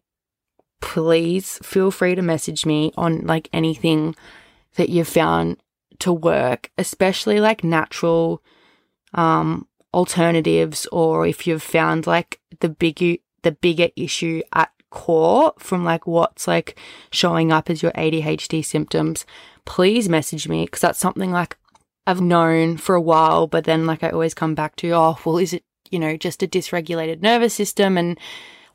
please 0.83 1.59
feel 1.63 1.89
free 1.91 2.13
to 2.13 2.21
message 2.21 2.65
me 2.65 2.91
on 2.97 3.25
like 3.25 3.47
anything 3.53 4.13
that 4.75 4.89
you've 4.89 5.07
found 5.07 5.55
to 5.97 6.11
work, 6.11 6.71
especially 6.77 7.39
like 7.39 7.63
natural 7.63 8.43
um, 9.13 9.65
alternatives, 9.93 10.85
or 10.91 11.25
if 11.25 11.47
you've 11.47 11.63
found 11.63 12.05
like 12.05 12.41
the 12.59 12.67
bigger 12.67 13.15
the 13.43 13.53
bigger 13.53 13.87
issue 13.95 14.41
at 14.51 14.71
core 14.89 15.53
from 15.57 15.85
like 15.85 16.05
what's 16.05 16.49
like 16.49 16.77
showing 17.11 17.49
up 17.49 17.69
as 17.69 17.81
your 17.81 17.93
ADHD 17.93 18.63
symptoms, 18.63 19.25
please 19.63 20.09
message 20.09 20.49
me 20.49 20.65
because 20.65 20.81
that's 20.81 20.99
something 20.99 21.31
like 21.31 21.57
I've 22.05 22.21
known 22.21 22.75
for 22.75 22.93
a 22.93 23.01
while, 23.01 23.47
but 23.47 23.63
then 23.63 23.85
like 23.85 24.03
I 24.03 24.09
always 24.09 24.33
come 24.33 24.53
back 24.53 24.75
to, 24.77 24.91
oh, 24.91 25.17
well, 25.23 25.37
is 25.37 25.53
it, 25.53 25.63
you 25.89 25.97
know, 25.97 26.17
just 26.17 26.43
a 26.43 26.47
dysregulated 26.47 27.21
nervous 27.21 27.53
system? 27.53 27.97
And 27.97 28.19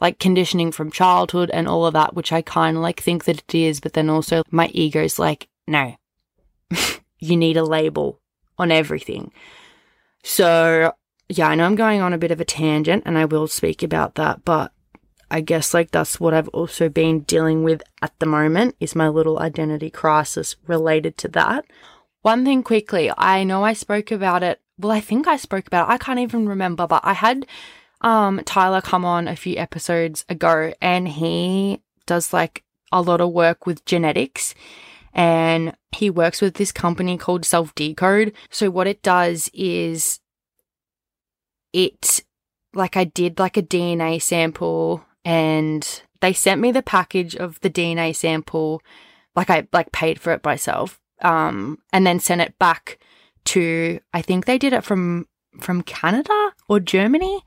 like 0.00 0.18
conditioning 0.18 0.72
from 0.72 0.90
childhood 0.90 1.50
and 1.50 1.66
all 1.66 1.86
of 1.86 1.94
that, 1.94 2.14
which 2.14 2.32
I 2.32 2.42
kind 2.42 2.76
of 2.76 2.82
like 2.82 3.00
think 3.00 3.24
that 3.24 3.38
it 3.38 3.54
is, 3.54 3.80
but 3.80 3.94
then 3.94 4.08
also 4.08 4.42
my 4.50 4.68
ego's 4.68 5.18
like, 5.18 5.48
no, 5.66 5.96
you 7.18 7.36
need 7.36 7.56
a 7.56 7.64
label 7.64 8.20
on 8.58 8.70
everything. 8.70 9.32
So, 10.22 10.92
yeah, 11.28 11.48
I 11.48 11.54
know 11.54 11.64
I'm 11.64 11.74
going 11.74 12.00
on 12.00 12.12
a 12.12 12.18
bit 12.18 12.30
of 12.30 12.40
a 12.40 12.44
tangent 12.44 13.02
and 13.06 13.18
I 13.18 13.24
will 13.24 13.48
speak 13.48 13.82
about 13.82 14.14
that, 14.16 14.44
but 14.44 14.72
I 15.30 15.40
guess 15.40 15.74
like 15.74 15.90
that's 15.90 16.18
what 16.18 16.34
I've 16.34 16.48
also 16.48 16.88
been 16.88 17.20
dealing 17.20 17.62
with 17.62 17.82
at 18.00 18.18
the 18.18 18.26
moment 18.26 18.76
is 18.80 18.94
my 18.94 19.08
little 19.08 19.38
identity 19.38 19.90
crisis 19.90 20.56
related 20.66 21.18
to 21.18 21.28
that. 21.28 21.66
One 22.22 22.44
thing 22.44 22.62
quickly, 22.62 23.12
I 23.16 23.44
know 23.44 23.64
I 23.64 23.74
spoke 23.74 24.10
about 24.10 24.42
it. 24.42 24.60
Well, 24.78 24.92
I 24.92 25.00
think 25.00 25.26
I 25.26 25.36
spoke 25.36 25.66
about 25.66 25.88
it. 25.88 25.92
I 25.92 25.98
can't 25.98 26.18
even 26.18 26.48
remember, 26.48 26.86
but 26.86 27.00
I 27.04 27.12
had 27.12 27.46
um 28.00 28.40
Tyler 28.44 28.80
come 28.80 29.04
on 29.04 29.28
a 29.28 29.36
few 29.36 29.56
episodes 29.56 30.24
ago 30.28 30.72
and 30.80 31.08
he 31.08 31.82
does 32.06 32.32
like 32.32 32.64
a 32.92 33.02
lot 33.02 33.20
of 33.20 33.32
work 33.32 33.66
with 33.66 33.84
genetics 33.84 34.54
and 35.12 35.74
he 35.92 36.10
works 36.10 36.40
with 36.40 36.54
this 36.54 36.72
company 36.72 37.16
called 37.18 37.42
SelfDecode. 37.42 38.32
So 38.50 38.70
what 38.70 38.86
it 38.86 39.02
does 39.02 39.50
is 39.52 40.20
it 41.72 42.20
like 42.74 42.96
I 42.96 43.04
did 43.04 43.38
like 43.38 43.56
a 43.56 43.62
DNA 43.62 44.20
sample 44.22 45.04
and 45.24 46.02
they 46.20 46.32
sent 46.32 46.60
me 46.60 46.72
the 46.72 46.82
package 46.82 47.34
of 47.34 47.60
the 47.60 47.70
DNA 47.70 48.14
sample 48.14 48.82
like 49.34 49.50
I 49.50 49.66
like 49.72 49.92
paid 49.92 50.20
for 50.20 50.32
it 50.32 50.44
myself 50.44 51.00
um 51.22 51.78
and 51.92 52.06
then 52.06 52.20
sent 52.20 52.40
it 52.40 52.58
back 52.58 52.98
to 53.46 54.00
I 54.12 54.22
think 54.22 54.44
they 54.44 54.58
did 54.58 54.72
it 54.72 54.84
from 54.84 55.26
from 55.60 55.82
Canada 55.82 56.52
or 56.68 56.80
Germany 56.80 57.42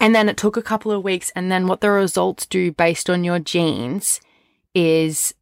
and 0.00 0.14
then 0.14 0.28
it 0.28 0.36
took 0.36 0.56
a 0.56 0.62
couple 0.62 0.92
of 0.92 1.02
weeks 1.02 1.30
and 1.34 1.50
then 1.50 1.66
what 1.66 1.80
the 1.80 1.90
results 1.90 2.46
do 2.46 2.72
based 2.72 3.10
on 3.10 3.24
your 3.24 3.38
genes 3.38 4.20
is 4.74 5.34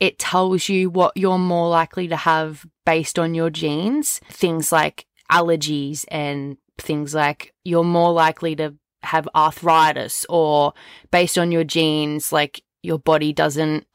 it 0.00 0.18
tells 0.18 0.68
you 0.68 0.90
what 0.90 1.16
you're 1.16 1.38
more 1.38 1.68
likely 1.68 2.08
to 2.08 2.16
have 2.16 2.66
based 2.86 3.18
on 3.18 3.34
your 3.34 3.50
genes. 3.50 4.20
Things 4.30 4.72
like 4.72 5.06
allergies 5.30 6.06
and 6.08 6.56
things 6.78 7.14
like 7.14 7.54
you're 7.64 7.84
more 7.84 8.12
likely 8.12 8.56
to 8.56 8.74
have 9.02 9.28
arthritis 9.34 10.26
or 10.28 10.72
based 11.10 11.38
on 11.38 11.52
your 11.52 11.64
genes, 11.64 12.32
like 12.32 12.62
your 12.82 12.98
body 12.98 13.32
doesn't 13.32 13.86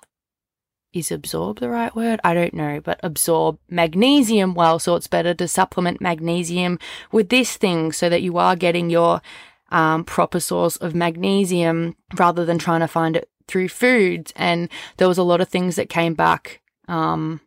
is 0.95 1.11
absorb 1.11 1.59
the 1.59 1.69
right 1.69 1.95
word? 1.95 2.19
I 2.23 2.33
don't 2.33 2.53
know, 2.53 2.79
but 2.81 2.99
absorb 3.03 3.59
magnesium 3.69 4.55
well. 4.55 4.79
So 4.79 4.95
it's 4.95 5.07
better 5.07 5.33
to 5.35 5.47
supplement 5.47 6.01
magnesium 6.01 6.79
with 7.11 7.29
this 7.29 7.57
thing 7.57 7.91
so 7.91 8.09
that 8.09 8.21
you 8.21 8.37
are 8.37 8.55
getting 8.55 8.89
your 8.89 9.21
um, 9.69 10.05
proper 10.05 10.39
source 10.39 10.77
of 10.77 10.95
magnesium 10.95 11.95
rather 12.17 12.45
than 12.45 12.57
trying 12.57 12.79
to 12.79 12.87
find 12.87 13.17
it 13.17 13.29
through 13.47 13.69
foods. 13.69 14.31
And 14.35 14.69
there 14.97 15.07
was 15.07 15.17
a 15.17 15.23
lot 15.23 15.41
of 15.41 15.49
things 15.49 15.75
that 15.75 15.89
came 15.89 16.13
back 16.13 16.61
um, 16.87 17.41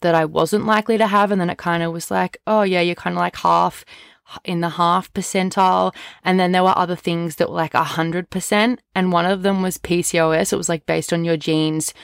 that 0.00 0.14
I 0.14 0.24
wasn't 0.24 0.66
likely 0.66 0.98
to 0.98 1.06
have. 1.06 1.30
And 1.30 1.40
then 1.40 1.50
it 1.50 1.58
kind 1.58 1.82
of 1.82 1.92
was 1.92 2.10
like, 2.10 2.38
oh, 2.46 2.62
yeah, 2.62 2.80
you're 2.80 2.94
kind 2.94 3.14
of 3.14 3.20
like 3.20 3.36
half 3.36 3.84
in 4.44 4.60
the 4.60 4.70
half 4.70 5.12
percentile. 5.12 5.94
And 6.24 6.38
then 6.38 6.52
there 6.52 6.64
were 6.64 6.76
other 6.76 6.96
things 6.96 7.36
that 7.36 7.48
were 7.48 7.56
like 7.56 7.74
a 7.74 7.84
hundred 7.84 8.30
percent. 8.30 8.80
And 8.94 9.12
one 9.12 9.26
of 9.26 9.42
them 9.42 9.62
was 9.62 9.78
PCOS. 9.78 10.52
It 10.52 10.56
was 10.56 10.68
like 10.68 10.86
based 10.86 11.12
on 11.12 11.24
your 11.24 11.36
genes, 11.36 11.94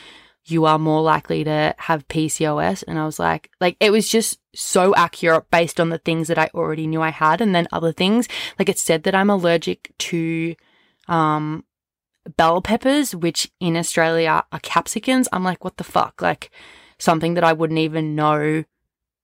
you 0.50 0.64
are 0.64 0.78
more 0.78 1.02
likely 1.02 1.44
to 1.44 1.74
have 1.78 2.08
PCOS. 2.08 2.84
And 2.86 2.98
I 2.98 3.04
was 3.04 3.18
like, 3.18 3.50
like 3.60 3.76
it 3.80 3.90
was 3.90 4.08
just 4.08 4.38
so 4.54 4.94
accurate 4.94 5.50
based 5.50 5.80
on 5.80 5.90
the 5.90 5.98
things 5.98 6.28
that 6.28 6.38
I 6.38 6.50
already 6.54 6.86
knew 6.86 7.02
I 7.02 7.10
had. 7.10 7.40
And 7.40 7.54
then 7.54 7.68
other 7.72 7.92
things, 7.92 8.28
like 8.58 8.68
it 8.68 8.78
said 8.78 9.02
that 9.04 9.14
I'm 9.14 9.30
allergic 9.30 9.92
to, 9.98 10.54
um, 11.08 11.64
bell 12.36 12.60
peppers, 12.60 13.14
which 13.14 13.50
in 13.60 13.76
Australia 13.76 14.44
are 14.52 14.60
capsicums. 14.60 15.28
I'm 15.32 15.44
like, 15.44 15.64
what 15.64 15.76
the 15.76 15.84
fuck? 15.84 16.20
Like 16.20 16.50
something 16.98 17.34
that 17.34 17.44
I 17.44 17.52
wouldn't 17.52 17.78
even 17.78 18.14
know. 18.14 18.64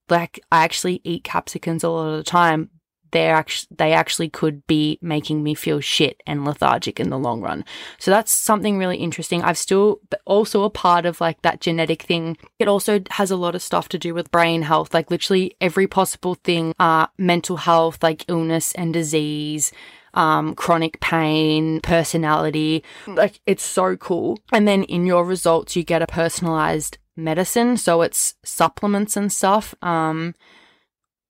Like 0.09 0.41
I 0.53 0.65
actually 0.65 1.01
eat 1.05 1.25
capsicums 1.25 1.83
a 1.83 1.89
lot 1.89 2.09
of 2.09 2.17
the 2.19 2.25
time, 2.25 2.71
they 3.15 3.29
actually 3.29 3.69
they 3.79 3.93
actually 3.95 4.29
could 4.29 4.67
be 4.67 4.99
making 5.01 5.43
me 5.43 5.55
feel 5.55 5.81
shit 5.81 6.21
and 6.27 6.45
lethargic 6.45 7.01
in 7.01 7.09
the 7.09 7.19
long 7.19 7.41
run. 7.41 7.65
So 7.99 8.11
that's 8.11 8.33
something 8.33 8.77
really 8.77 8.99
interesting. 8.99 9.41
I've 9.43 9.57
still 9.57 10.01
also 10.27 10.65
a 10.65 10.71
part 10.71 11.07
of 11.07 11.21
like 11.21 11.41
that 11.43 11.61
genetic 11.61 12.03
thing. 12.03 12.37
It 12.59 12.69
also 12.69 13.01
has 13.13 13.31
a 13.31 13.37
lot 13.37 13.55
of 13.55 13.63
stuff 13.63 13.89
to 13.91 13.99
do 13.99 14.13
with 14.13 14.33
brain 14.33 14.63
health, 14.63 14.93
like 14.93 15.11
literally 15.11 15.57
every 15.61 15.87
possible 15.87 16.35
thing, 16.35 16.75
uh, 16.79 17.07
mental 17.17 17.57
health, 17.57 18.03
like 18.03 18.27
illness 18.29 18.73
and 18.73 18.93
disease. 18.93 19.73
Um, 20.17 20.55
chronic 20.55 21.01
pain, 21.01 21.81
personality. 21.81 22.85
Like, 23.09 23.41
it's 23.47 23.65
so 23.65 23.97
cool. 23.97 24.39
And 24.53 24.69
then 24.69 24.85
in 24.85 25.07
your 25.07 25.25
results, 25.25 25.75
you 25.75 25.83
get 25.83 26.03
a 26.03 26.07
personalized 26.07 26.99
medicine. 27.17 27.77
So 27.77 28.03
it's 28.03 28.37
supplements 28.45 29.17
and 29.17 29.33
stuff, 29.33 29.75
um, 29.83 30.37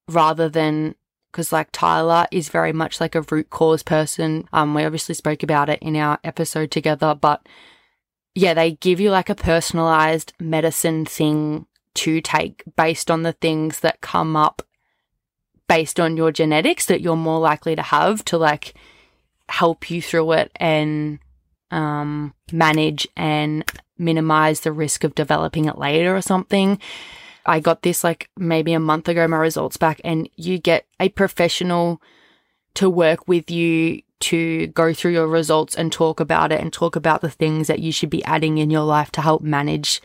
rather 0.07 0.51
than 0.51 0.97
because 1.35 1.53
like 1.53 1.68
Tyler 1.73 2.27
is 2.31 2.49
very 2.49 2.73
much 2.73 3.01
like 3.01 3.16
a 3.16 3.23
root 3.23 3.51
cause 3.51 3.83
person. 3.83 4.49
Um, 4.53 4.73
we 4.73 4.85
obviously 4.85 5.16
spoke 5.16 5.42
about 5.42 5.68
it 5.68 5.81
in 5.83 5.97
our 5.97 6.20
episode 6.23 6.70
together, 6.70 7.12
but 7.12 7.44
yeah, 8.37 8.55
they 8.55 8.73
give 8.73 9.01
you 9.01 9.11
like 9.11 9.29
a 9.29 9.35
personalized 9.35 10.33
medicine 10.38 11.05
thing 11.05 11.66
to 11.94 12.20
take 12.20 12.62
based 12.77 13.11
on 13.11 13.25
the 13.25 13.33
things 13.33 13.81
that 13.81 14.01
come 14.01 14.37
up 14.37 14.62
based 15.66 15.99
on 15.99 16.16
your 16.16 16.31
genetics 16.31 16.87
that 16.87 17.01
you're 17.01 17.16
more 17.16 17.40
likely 17.40 17.75
to 17.75 17.83
have 17.83 18.25
to 18.27 18.38
like 18.38 18.75
help 19.49 19.90
you 19.90 20.01
through 20.01 20.31
it 20.33 20.53
and 20.55 21.18
um, 21.73 22.33
manage 22.53 23.09
and 23.16 23.64
minimize 23.99 24.61
the 24.61 24.70
risk 24.70 25.03
of 25.03 25.16
developing 25.16 25.64
it 25.64 25.79
later 25.79 26.14
or 26.14 26.23
something. 26.23 26.79
I 27.46 27.61
got 27.61 27.83
this 27.83 28.02
like 28.02 28.30
maybe 28.37 28.72
a 28.72 28.80
month 28.80 29.09
ago, 29.09 29.26
my 29.28 29.37
results 29.37 29.76
back, 29.76 30.00
and 30.04 30.28
you 30.37 30.59
get 30.59 30.87
a 30.98 31.09
professional 31.11 32.00
to 32.74 32.90
work 32.90 33.28
with 33.28 33.50
you 33.50 34.02
to 34.20 34.68
go 34.68 34.94
through 34.94 35.12
your 35.12 35.28
results 35.28 35.74
and 35.74 35.92
talk 35.92 36.18
about 36.18 36.50
it 36.50 36.61
and 36.61 36.72
talk 36.72 36.96
about 36.96 37.20
the 37.20 37.30
things 37.30 37.66
that 37.66 37.80
you 37.80 37.92
should 37.92 38.11
be 38.11 38.24
adding 38.24 38.59
in 38.59 38.70
your 38.70 38.83
life 38.83 39.12
to 39.12 39.20
help 39.20 39.42
manage 39.42 40.00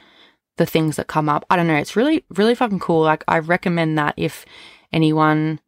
the 0.58 0.65
things 0.65 0.97
that 0.97 1.08
come 1.08 1.30
up. 1.30 1.45
I 1.49 1.56
don't 1.56 1.67
know. 1.67 1.75
It's 1.78 1.95
really, 1.95 2.25
really 2.30 2.54
fucking 2.54 2.80
cool. 2.80 3.02
Like, 3.02 3.23
I 3.28 3.39
recommend 3.39 3.97
that 3.97 4.13
if 4.17 4.45
anyone 4.91 5.62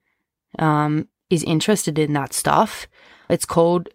um, 0.60 1.08
is 1.30 1.44
interested 1.44 1.98
in 1.98 2.12
that 2.14 2.34
stuff. 2.34 2.88
It's 3.30 3.46
called 3.46 3.88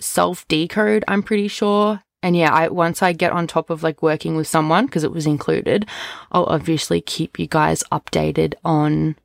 SelfDecode, 0.00 1.02
I'm 1.08 1.24
pretty 1.24 1.48
sure. 1.48 2.03
And 2.24 2.34
yeah, 2.34 2.50
I 2.54 2.68
once 2.68 3.02
I 3.02 3.12
get 3.12 3.32
on 3.32 3.46
top 3.46 3.68
of 3.68 3.82
like 3.82 4.00
working 4.00 4.34
with 4.34 4.48
someone 4.48 4.86
because 4.86 5.04
it 5.04 5.12
was 5.12 5.26
included, 5.26 5.86
I'll 6.32 6.46
obviously 6.46 7.02
keep 7.02 7.38
you 7.38 7.46
guys 7.46 7.84
updated 7.92 8.54
on 8.64 9.16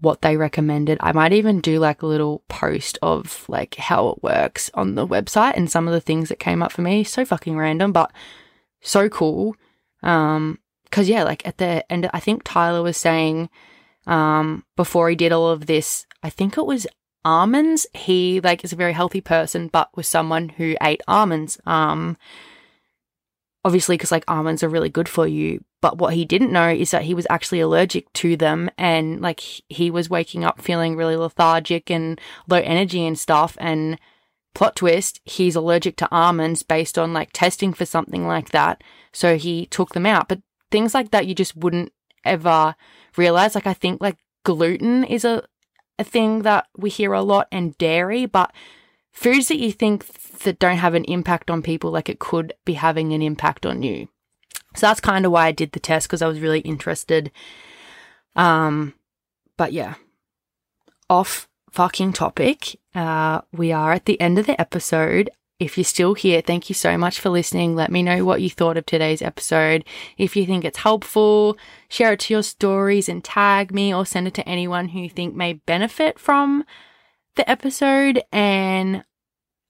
what 0.00 0.22
they 0.22 0.36
recommended. 0.36 0.98
I 1.00 1.12
might 1.12 1.32
even 1.32 1.60
do 1.60 1.78
like 1.78 2.02
a 2.02 2.06
little 2.06 2.42
post 2.48 2.98
of 3.00 3.48
like 3.48 3.76
how 3.76 4.08
it 4.08 4.24
works 4.24 4.72
on 4.74 4.96
the 4.96 5.06
website 5.06 5.56
and 5.56 5.70
some 5.70 5.86
of 5.86 5.94
the 5.94 6.00
things 6.00 6.28
that 6.28 6.40
came 6.40 6.64
up 6.64 6.72
for 6.72 6.82
me. 6.82 7.04
So 7.04 7.24
fucking 7.24 7.56
random, 7.56 7.92
but 7.92 8.10
so 8.80 9.08
cool. 9.08 9.54
Um, 10.02 10.58
cause 10.90 11.08
yeah, 11.08 11.22
like 11.22 11.46
at 11.46 11.58
the 11.58 11.90
end, 11.92 12.10
I 12.12 12.18
think 12.18 12.42
Tyler 12.42 12.82
was 12.82 12.96
saying, 12.96 13.50
um, 14.08 14.64
before 14.74 15.08
he 15.08 15.14
did 15.14 15.30
all 15.30 15.50
of 15.50 15.66
this, 15.66 16.06
I 16.24 16.30
think 16.30 16.58
it 16.58 16.66
was 16.66 16.88
almonds. 17.26 17.86
He 17.92 18.40
like 18.40 18.64
is 18.64 18.72
a 18.72 18.76
very 18.76 18.92
healthy 18.92 19.20
person, 19.20 19.66
but 19.66 19.94
was 19.96 20.06
someone 20.06 20.48
who 20.50 20.76
ate 20.80 21.02
almonds. 21.08 21.58
Um, 21.66 22.16
obviously, 23.64 23.96
because 23.96 24.12
like 24.12 24.24
almonds 24.28 24.62
are 24.62 24.68
really 24.68 24.88
good 24.88 25.08
for 25.08 25.26
you. 25.26 25.64
But 25.82 25.98
what 25.98 26.14
he 26.14 26.24
didn't 26.24 26.52
know 26.52 26.68
is 26.68 26.92
that 26.92 27.02
he 27.02 27.14
was 27.14 27.26
actually 27.28 27.60
allergic 27.60 28.10
to 28.14 28.36
them, 28.36 28.70
and 28.78 29.20
like 29.20 29.42
he 29.68 29.90
was 29.90 30.08
waking 30.08 30.44
up 30.44 30.62
feeling 30.62 30.96
really 30.96 31.16
lethargic 31.16 31.90
and 31.90 32.20
low 32.48 32.58
energy 32.58 33.04
and 33.04 33.18
stuff. 33.18 33.56
And 33.60 33.98
plot 34.54 34.76
twist, 34.76 35.20
he's 35.24 35.56
allergic 35.56 35.96
to 35.96 36.08
almonds 36.12 36.62
based 36.62 36.96
on 36.96 37.12
like 37.12 37.30
testing 37.32 37.72
for 37.72 37.84
something 37.84 38.26
like 38.26 38.50
that. 38.50 38.82
So 39.12 39.36
he 39.36 39.66
took 39.66 39.94
them 39.94 40.06
out. 40.06 40.28
But 40.28 40.42
things 40.70 40.94
like 40.94 41.10
that, 41.10 41.26
you 41.26 41.34
just 41.34 41.56
wouldn't 41.56 41.92
ever 42.24 42.76
realize. 43.16 43.56
Like 43.56 43.66
I 43.66 43.74
think 43.74 44.00
like 44.00 44.16
gluten 44.44 45.02
is 45.02 45.24
a 45.24 45.42
a 45.98 46.04
thing 46.04 46.42
that 46.42 46.66
we 46.76 46.90
hear 46.90 47.12
a 47.12 47.22
lot 47.22 47.48
and 47.50 47.76
dairy, 47.78 48.26
but 48.26 48.52
foods 49.12 49.48
that 49.48 49.58
you 49.58 49.72
think 49.72 50.06
that 50.40 50.58
don't 50.58 50.76
have 50.76 50.94
an 50.94 51.04
impact 51.04 51.50
on 51.50 51.62
people 51.62 51.90
like 51.90 52.08
it 52.08 52.18
could 52.18 52.52
be 52.64 52.74
having 52.74 53.12
an 53.12 53.22
impact 53.22 53.64
on 53.64 53.82
you. 53.82 54.08
So 54.74 54.86
that's 54.86 55.00
kind 55.00 55.24
of 55.24 55.32
why 55.32 55.46
I 55.46 55.52
did 55.52 55.72
the 55.72 55.80
test 55.80 56.06
because 56.06 56.20
I 56.20 56.28
was 56.28 56.40
really 56.40 56.60
interested. 56.60 57.32
Um, 58.34 58.92
but 59.56 59.72
yeah, 59.72 59.94
off 61.08 61.48
fucking 61.70 62.12
topic. 62.12 62.78
Uh, 62.94 63.40
we 63.52 63.72
are 63.72 63.92
at 63.92 64.04
the 64.04 64.20
end 64.20 64.38
of 64.38 64.46
the 64.46 64.60
episode. 64.60 65.30
If 65.58 65.78
you're 65.78 65.84
still 65.84 66.14
here, 66.14 66.42
thank 66.42 66.68
you 66.68 66.74
so 66.74 66.98
much 66.98 67.18
for 67.18 67.30
listening. 67.30 67.74
Let 67.74 67.90
me 67.90 68.02
know 68.02 68.24
what 68.24 68.42
you 68.42 68.50
thought 68.50 68.76
of 68.76 68.84
today's 68.84 69.22
episode. 69.22 69.84
If 70.18 70.36
you 70.36 70.44
think 70.44 70.64
it's 70.64 70.78
helpful, 70.78 71.56
share 71.88 72.12
it 72.12 72.20
to 72.20 72.34
your 72.34 72.42
stories 72.42 73.08
and 73.08 73.24
tag 73.24 73.72
me 73.72 73.94
or 73.94 74.04
send 74.04 74.28
it 74.28 74.34
to 74.34 74.48
anyone 74.48 74.88
who 74.88 75.00
you 75.00 75.10
think 75.10 75.34
may 75.34 75.54
benefit 75.54 76.18
from 76.18 76.64
the 77.36 77.48
episode. 77.48 78.22
And 78.32 79.02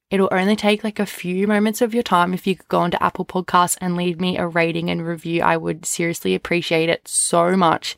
It'll 0.09 0.29
only 0.31 0.55
take 0.55 0.85
like 0.85 1.01
a 1.01 1.07
few 1.07 1.49
moments 1.49 1.81
of 1.81 1.93
your 1.93 2.05
time. 2.05 2.33
If 2.33 2.47
you 2.47 2.55
could 2.55 2.69
go 2.69 2.79
onto 2.79 2.97
Apple 3.01 3.25
Podcasts 3.25 3.77
and 3.81 3.97
leave 3.97 4.21
me 4.21 4.39
a 4.39 4.47
rating 4.47 4.89
and 4.89 5.05
review, 5.05 5.43
I 5.43 5.57
would 5.57 5.85
seriously 5.85 6.35
appreciate 6.35 6.89
it 6.89 7.09
so 7.09 7.57
much. 7.57 7.97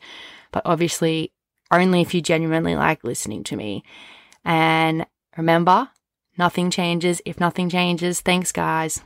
But 0.51 0.63
obviously, 0.65 1.31
only 1.71 2.01
if 2.01 2.15
you 2.15 2.21
genuinely 2.21 2.75
like 2.75 3.03
listening 3.03 3.43
to 3.45 3.55
me. 3.55 3.83
And 4.43 5.05
remember, 5.37 5.89
nothing 6.39 6.71
changes 6.71 7.21
if 7.25 7.39
nothing 7.39 7.69
changes. 7.69 8.21
Thanks, 8.21 8.51
guys. 8.51 9.01